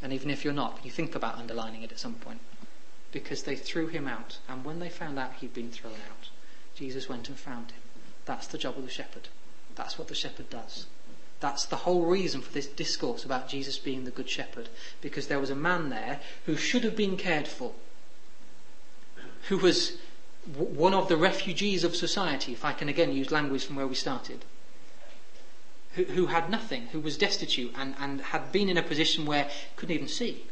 And 0.00 0.12
even 0.12 0.30
if 0.30 0.44
you're 0.44 0.52
not, 0.52 0.78
you 0.84 0.92
think 0.92 1.16
about 1.16 1.36
underlining 1.36 1.82
it 1.82 1.90
at 1.90 1.98
some 1.98 2.14
point. 2.14 2.38
Because 3.10 3.42
they 3.42 3.56
threw 3.56 3.88
him 3.88 4.06
out, 4.06 4.38
and 4.48 4.64
when 4.64 4.78
they 4.78 4.88
found 4.88 5.18
out 5.18 5.34
he'd 5.40 5.54
been 5.54 5.72
thrown 5.72 5.94
out, 5.94 6.28
Jesus 6.76 7.08
went 7.08 7.28
and 7.28 7.36
found 7.36 7.72
him. 7.72 7.82
That's 8.26 8.46
the 8.46 8.58
job 8.58 8.78
of 8.78 8.84
the 8.84 8.90
shepherd. 8.90 9.28
That's 9.74 9.98
what 9.98 10.08
the 10.08 10.14
shepherd 10.14 10.50
does. 10.50 10.86
That's 11.40 11.64
the 11.64 11.76
whole 11.76 12.06
reason 12.06 12.40
for 12.40 12.52
this 12.52 12.66
discourse 12.66 13.24
about 13.24 13.48
Jesus 13.48 13.78
being 13.78 14.04
the 14.04 14.10
good 14.10 14.30
shepherd. 14.30 14.68
Because 15.00 15.26
there 15.26 15.40
was 15.40 15.50
a 15.50 15.56
man 15.56 15.90
there 15.90 16.20
who 16.46 16.56
should 16.56 16.84
have 16.84 16.96
been 16.96 17.16
cared 17.16 17.48
for, 17.48 17.72
who 19.48 19.58
was 19.58 19.98
one 20.54 20.94
of 20.94 21.08
the 21.08 21.16
refugees 21.16 21.84
of 21.84 21.96
society, 21.96 22.52
if 22.52 22.64
I 22.64 22.72
can 22.72 22.88
again 22.88 23.12
use 23.12 23.30
language 23.30 23.64
from 23.64 23.76
where 23.76 23.86
we 23.86 23.94
started, 23.94 24.44
who, 25.94 26.04
who 26.04 26.26
had 26.26 26.50
nothing, 26.50 26.86
who 26.88 27.00
was 27.00 27.16
destitute 27.16 27.72
and, 27.76 27.94
and 27.98 28.20
had 28.20 28.52
been 28.52 28.68
in 28.68 28.78
a 28.78 28.82
position 28.82 29.26
where 29.26 29.48
couldn't 29.76 29.94
even 29.94 30.08
see. 30.08 30.44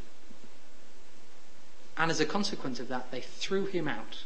And 1.97 2.11
as 2.11 2.21
a 2.21 2.27
consequence 2.27 2.81
of 2.81 2.89
that, 2.89 3.11
they 3.11 3.21
threw 3.21 3.67
him 3.67 3.87
out 3.87 4.25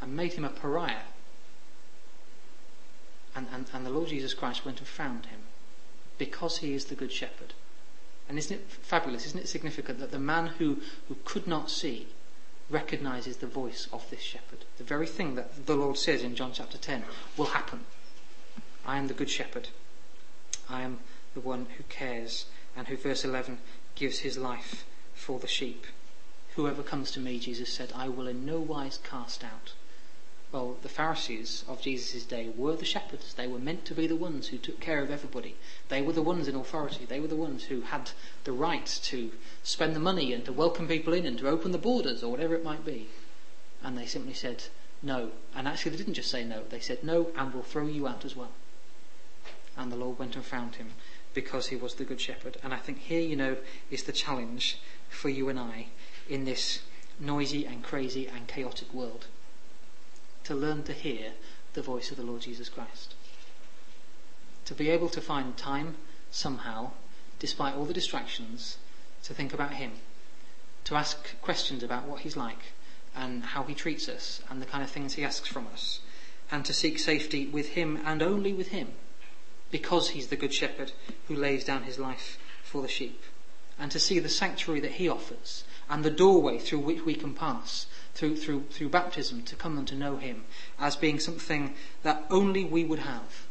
and 0.00 0.16
made 0.16 0.32
him 0.32 0.44
a 0.44 0.50
pariah 0.50 1.02
and, 3.34 3.46
and, 3.52 3.66
and 3.72 3.86
the 3.86 3.90
Lord 3.90 4.08
Jesus 4.08 4.34
Christ 4.34 4.64
went 4.64 4.78
and 4.78 4.88
found 4.88 5.26
him 5.26 5.40
because 6.18 6.58
he 6.58 6.74
is 6.74 6.86
the 6.86 6.94
Good 6.94 7.12
Shepherd. 7.12 7.54
And 8.28 8.38
isn't 8.38 8.56
it 8.56 8.70
fabulous? 8.70 9.26
Isn't 9.26 9.40
it 9.40 9.48
significant 9.48 9.98
that 9.98 10.12
the 10.12 10.18
man 10.18 10.46
who, 10.46 10.78
who 11.08 11.16
could 11.24 11.46
not 11.46 11.70
see 11.70 12.06
recognizes 12.68 13.38
the 13.38 13.46
voice 13.46 13.88
of 13.92 14.08
this 14.10 14.20
shepherd? 14.20 14.64
The 14.78 14.84
very 14.84 15.06
thing 15.06 15.34
that 15.34 15.66
the 15.66 15.74
Lord 15.74 15.98
says 15.98 16.22
in 16.22 16.36
John 16.36 16.52
chapter 16.52 16.78
10 16.78 17.02
will 17.36 17.46
happen. 17.46 17.80
I 18.86 18.98
am 18.98 19.08
the 19.08 19.14
Good 19.14 19.30
Shepherd. 19.30 19.68
I 20.68 20.82
am 20.82 21.00
the 21.34 21.40
one 21.40 21.66
who 21.76 21.82
cares 21.88 22.46
and 22.76 22.86
who, 22.86 22.96
verse 22.96 23.24
11, 23.24 23.58
gives 23.96 24.20
his 24.20 24.38
life 24.38 24.84
for 25.14 25.40
the 25.40 25.48
sheep. 25.48 25.86
Whoever 26.54 26.82
comes 26.82 27.10
to 27.12 27.20
me, 27.20 27.38
Jesus 27.38 27.72
said, 27.72 27.92
I 27.94 28.08
will 28.08 28.28
in 28.28 28.46
no 28.46 28.60
wise 28.60 29.00
cast 29.02 29.42
out. 29.42 29.72
Well, 30.52 30.78
the 30.82 30.88
Pharisees 30.88 31.64
of 31.68 31.80
Jesus' 31.80 32.24
day 32.24 32.48
were 32.56 32.74
the 32.74 32.84
shepherds. 32.84 33.34
They 33.34 33.46
were 33.46 33.60
meant 33.60 33.84
to 33.84 33.94
be 33.94 34.08
the 34.08 34.16
ones 34.16 34.48
who 34.48 34.58
took 34.58 34.80
care 34.80 35.00
of 35.00 35.08
everybody. 35.08 35.54
They 35.88 36.02
were 36.02 36.12
the 36.12 36.22
ones 36.22 36.48
in 36.48 36.56
authority. 36.56 37.04
They 37.04 37.20
were 37.20 37.28
the 37.28 37.36
ones 37.36 37.64
who 37.64 37.82
had 37.82 38.10
the 38.42 38.50
right 38.50 38.86
to 39.04 39.30
spend 39.62 39.94
the 39.94 40.00
money 40.00 40.32
and 40.32 40.44
to 40.46 40.52
welcome 40.52 40.88
people 40.88 41.12
in 41.12 41.24
and 41.24 41.38
to 41.38 41.48
open 41.48 41.70
the 41.70 41.78
borders 41.78 42.24
or 42.24 42.32
whatever 42.32 42.56
it 42.56 42.64
might 42.64 42.84
be. 42.84 43.06
And 43.80 43.96
they 43.96 44.06
simply 44.06 44.34
said 44.34 44.64
no. 45.02 45.30
And 45.54 45.68
actually, 45.68 45.92
they 45.92 45.98
didn't 45.98 46.14
just 46.14 46.32
say 46.32 46.42
no. 46.42 46.64
They 46.68 46.80
said 46.80 47.04
no 47.04 47.30
and 47.36 47.54
we'll 47.54 47.62
throw 47.62 47.86
you 47.86 48.08
out 48.08 48.24
as 48.24 48.34
well. 48.34 48.50
And 49.76 49.92
the 49.92 49.96
Lord 49.96 50.18
went 50.18 50.34
and 50.34 50.44
found 50.44 50.74
him 50.74 50.94
because 51.32 51.68
he 51.68 51.76
was 51.76 51.94
the 51.94 52.04
good 52.04 52.20
shepherd. 52.20 52.56
And 52.64 52.74
I 52.74 52.78
think 52.78 52.98
here, 52.98 53.22
you 53.22 53.36
know, 53.36 53.56
is 53.88 54.02
the 54.02 54.10
challenge 54.10 54.80
for 55.08 55.28
you 55.28 55.48
and 55.48 55.60
I 55.60 55.86
in 56.28 56.44
this 56.44 56.82
noisy 57.20 57.66
and 57.66 57.84
crazy 57.84 58.26
and 58.26 58.48
chaotic 58.48 58.92
world 58.92 59.28
to 60.50 60.56
learn 60.56 60.82
to 60.82 60.92
hear 60.92 61.30
the 61.74 61.80
voice 61.80 62.10
of 62.10 62.16
the 62.16 62.24
Lord 62.24 62.40
Jesus 62.40 62.68
Christ. 62.68 63.14
To 64.64 64.74
be 64.74 64.90
able 64.90 65.08
to 65.10 65.20
find 65.20 65.56
time 65.56 65.94
somehow, 66.32 66.90
despite 67.38 67.76
all 67.76 67.84
the 67.84 67.94
distractions, 67.94 68.76
to 69.22 69.32
think 69.32 69.54
about 69.54 69.74
Him. 69.74 69.92
To 70.86 70.96
ask 70.96 71.40
questions 71.40 71.84
about 71.84 72.08
what 72.08 72.22
He's 72.22 72.36
like 72.36 72.72
and 73.14 73.44
how 73.44 73.62
He 73.62 73.74
treats 73.74 74.08
us 74.08 74.42
and 74.50 74.60
the 74.60 74.66
kind 74.66 74.82
of 74.82 74.90
things 74.90 75.14
He 75.14 75.22
asks 75.22 75.46
from 75.46 75.68
us. 75.68 76.00
And 76.50 76.64
to 76.64 76.72
seek 76.72 76.98
safety 76.98 77.46
with 77.46 77.68
Him 77.68 78.00
and 78.04 78.20
only 78.20 78.52
with 78.52 78.68
Him. 78.68 78.88
Because 79.70 80.08
He's 80.08 80.26
the 80.26 80.36
Good 80.36 80.52
Shepherd 80.52 80.90
who 81.28 81.36
lays 81.36 81.62
down 81.62 81.84
His 81.84 82.00
life 82.00 82.40
for 82.64 82.82
the 82.82 82.88
sheep. 82.88 83.22
And 83.78 83.92
to 83.92 84.00
see 84.00 84.18
the 84.18 84.28
sanctuary 84.28 84.80
that 84.80 84.98
He 84.98 85.08
offers 85.08 85.62
and 85.88 86.04
the 86.04 86.10
doorway 86.10 86.58
through 86.58 86.80
which 86.80 87.04
we 87.04 87.14
can 87.14 87.34
pass 87.34 87.86
through, 88.14 88.36
through, 88.36 88.64
through 88.70 88.88
baptism 88.88 89.42
to 89.44 89.56
come 89.56 89.78
and 89.78 89.86
to 89.88 89.94
know 89.94 90.16
Him 90.16 90.44
as 90.78 90.96
being 90.96 91.18
something 91.18 91.74
that 92.02 92.24
only 92.30 92.64
we 92.64 92.84
would 92.84 93.00
have. 93.00 93.46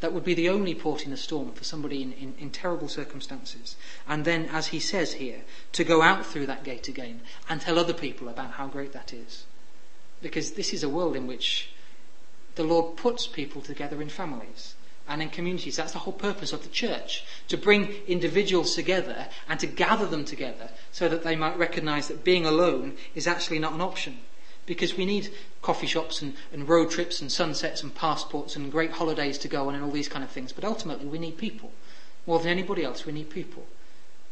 That 0.00 0.14
would 0.14 0.24
be 0.24 0.34
the 0.34 0.48
only 0.48 0.74
port 0.74 1.04
in 1.04 1.12
a 1.12 1.16
storm 1.16 1.52
for 1.52 1.64
somebody 1.64 2.02
in, 2.02 2.12
in, 2.12 2.34
in 2.38 2.50
terrible 2.50 2.88
circumstances. 2.88 3.76
And 4.08 4.24
then, 4.24 4.46
as 4.46 4.68
he 4.68 4.80
says 4.80 5.14
here, 5.14 5.42
to 5.72 5.84
go 5.84 6.00
out 6.00 6.24
through 6.24 6.46
that 6.46 6.64
gate 6.64 6.88
again 6.88 7.20
and 7.50 7.60
tell 7.60 7.78
other 7.78 7.92
people 7.92 8.28
about 8.28 8.52
how 8.52 8.66
great 8.66 8.92
that 8.92 9.12
is. 9.12 9.44
Because 10.22 10.52
this 10.52 10.72
is 10.72 10.82
a 10.82 10.88
world 10.88 11.16
in 11.16 11.26
which 11.26 11.70
the 12.54 12.64
Lord 12.64 12.96
puts 12.96 13.26
people 13.26 13.60
together 13.60 14.00
in 14.00 14.08
families 14.08 14.74
and 15.10 15.20
in 15.20 15.28
communities. 15.28 15.76
That's 15.76 15.92
the 15.92 15.98
whole 15.98 16.14
purpose 16.14 16.54
of 16.54 16.62
the 16.62 16.68
church 16.68 17.24
to 17.48 17.58
bring 17.58 17.92
individuals 18.06 18.74
together 18.74 19.26
and 19.48 19.60
to 19.60 19.66
gather 19.66 20.06
them 20.06 20.24
together 20.24 20.70
so 20.92 21.08
that 21.08 21.24
they 21.24 21.36
might 21.36 21.58
recognize 21.58 22.08
that 22.08 22.24
being 22.24 22.46
alone 22.46 22.96
is 23.14 23.26
actually 23.26 23.58
not 23.58 23.74
an 23.74 23.82
option. 23.82 24.20
because 24.70 24.96
we 24.96 25.04
need 25.04 25.28
coffee 25.62 25.86
shops 25.86 26.22
and, 26.22 26.34
and 26.52 26.68
road 26.68 26.90
trips 26.90 27.20
and 27.20 27.32
sunsets 27.32 27.82
and 27.82 27.92
passports 27.92 28.54
and 28.54 28.70
great 28.70 28.92
holidays 28.92 29.36
to 29.36 29.48
go 29.48 29.66
on 29.66 29.74
and 29.74 29.82
all 29.82 29.90
these 29.90 30.08
kind 30.08 30.22
of 30.22 30.30
things. 30.30 30.52
But 30.52 30.64
ultimately, 30.64 31.06
we 31.06 31.18
need 31.18 31.38
people. 31.38 31.72
More 32.24 32.38
than 32.38 32.48
anybody 32.48 32.84
else, 32.84 33.04
we 33.04 33.12
need 33.12 33.30
people. 33.30 33.66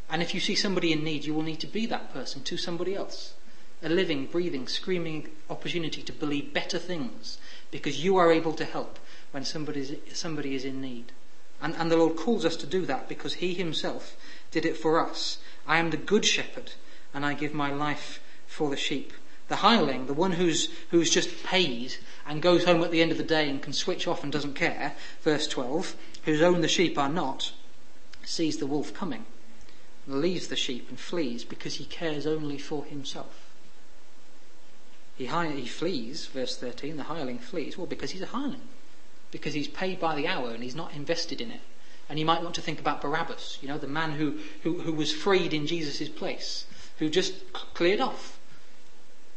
And 0.09 0.23
if 0.23 0.35
you 0.35 0.41
see 0.41 0.55
somebody 0.55 0.93
in 0.93 1.03
need, 1.03 1.25
you 1.25 1.35
will 1.35 1.43
need 1.43 1.59
to 1.61 1.67
be 1.67 1.87
that 1.87 2.13
person 2.13 2.43
to 2.45 2.57
somebody 2.57 2.95
else. 2.95 3.35
A 3.83 3.89
living, 3.89 4.27
breathing, 4.27 4.69
screaming 4.69 5.29
opportunity 5.51 6.03
to 6.03 6.13
believe 6.13 6.55
better 6.55 6.79
things 6.79 7.39
because 7.73 8.05
you 8.05 8.17
are 8.17 8.31
able 8.31 8.53
to 8.53 8.65
help 8.65 9.01
when 9.31 9.45
somebody 9.45 10.01
somebody 10.13 10.55
is 10.55 10.65
in 10.65 10.81
need. 10.81 11.13
And, 11.61 11.75
and 11.77 11.91
the 11.91 11.97
Lord 11.97 12.17
calls 12.17 12.45
us 12.45 12.57
to 12.57 12.67
do 12.67 12.87
that 12.87 13.09
because 13.09 13.35
He 13.35 13.55
Himself 13.55 14.17
did 14.51 14.65
it 14.65 14.77
for 14.77 15.01
us. 15.01 15.39
I 15.67 15.79
am 15.79 15.91
the 15.91 15.97
good 15.97 16.25
shepherd 16.25 16.73
and 17.13 17.25
I 17.25 17.35
give 17.35 17.55
my 17.55 17.73
life 17.73 18.21
for 18.47 18.71
the 18.71 18.77
sheep. 18.77 19.13
The 19.49 19.57
hireling, 19.57 20.07
the 20.07 20.15
one 20.15 20.33
who's, 20.33 20.69
who's 20.91 21.11
just 21.11 21.43
paid 21.45 21.95
and 22.27 22.43
goes 22.43 22.65
home 22.65 22.83
at 22.83 22.91
the 22.91 23.01
end 23.01 23.13
of 23.13 23.19
the 23.19 23.25
day 23.25 23.49
and 23.49 23.63
can 23.63 23.73
switch 23.73 24.07
off 24.07 24.23
and 24.23 24.31
doesn't 24.31 24.55
care, 24.55 24.95
verse 25.23 25.47
12, 25.47 25.97
whose 26.25 26.43
own 26.43 26.61
the 26.61 26.69
sheep 26.69 26.99
are 26.99 27.09
not, 27.09 27.53
sees 28.25 28.59
the 28.59 28.67
wolf 28.67 28.93
coming, 28.93 29.25
and 30.07 30.21
leaves 30.21 30.49
the 30.49 30.57
sheep 30.57 30.89
and 30.91 31.01
flees 31.01 31.45
because 31.45 31.77
he 31.77 31.87
cares 31.87 32.27
only 32.27 32.59
for 32.59 32.85
himself. 32.85 33.49
He, 35.17 35.27
he 35.27 35.67
flees, 35.67 36.27
verse 36.27 36.57
13, 36.57 36.99
the 36.99 37.05
hireling 37.05 37.39
flees, 37.39 37.79
well, 37.79 37.87
because 37.87 38.11
he's 38.11 38.23
a 38.23 38.27
hireling. 38.27 38.69
Because 39.31 39.55
he's 39.55 39.69
paid 39.69 40.01
by 40.01 40.15
the 40.15 40.27
hour 40.27 40.51
and 40.51 40.63
he's 40.63 40.75
not 40.75 40.95
invested 40.95 41.41
in 41.41 41.51
it. 41.51 41.61
And 42.09 42.19
you 42.19 42.25
might 42.25 42.43
want 42.43 42.55
to 42.55 42.63
think 42.63 42.81
about 42.81 43.03
Barabbas, 43.03 43.59
you 43.61 43.69
know, 43.69 43.77
the 43.77 43.87
man 43.87 44.13
who, 44.13 44.39
who, 44.63 44.81
who 44.81 44.93
was 44.93 45.13
freed 45.13 45.53
in 45.53 45.67
Jesus' 45.67 46.09
place, 46.09 46.65
who 46.99 47.11
just 47.11 47.53
cleared 47.53 48.01
off. 48.01 48.39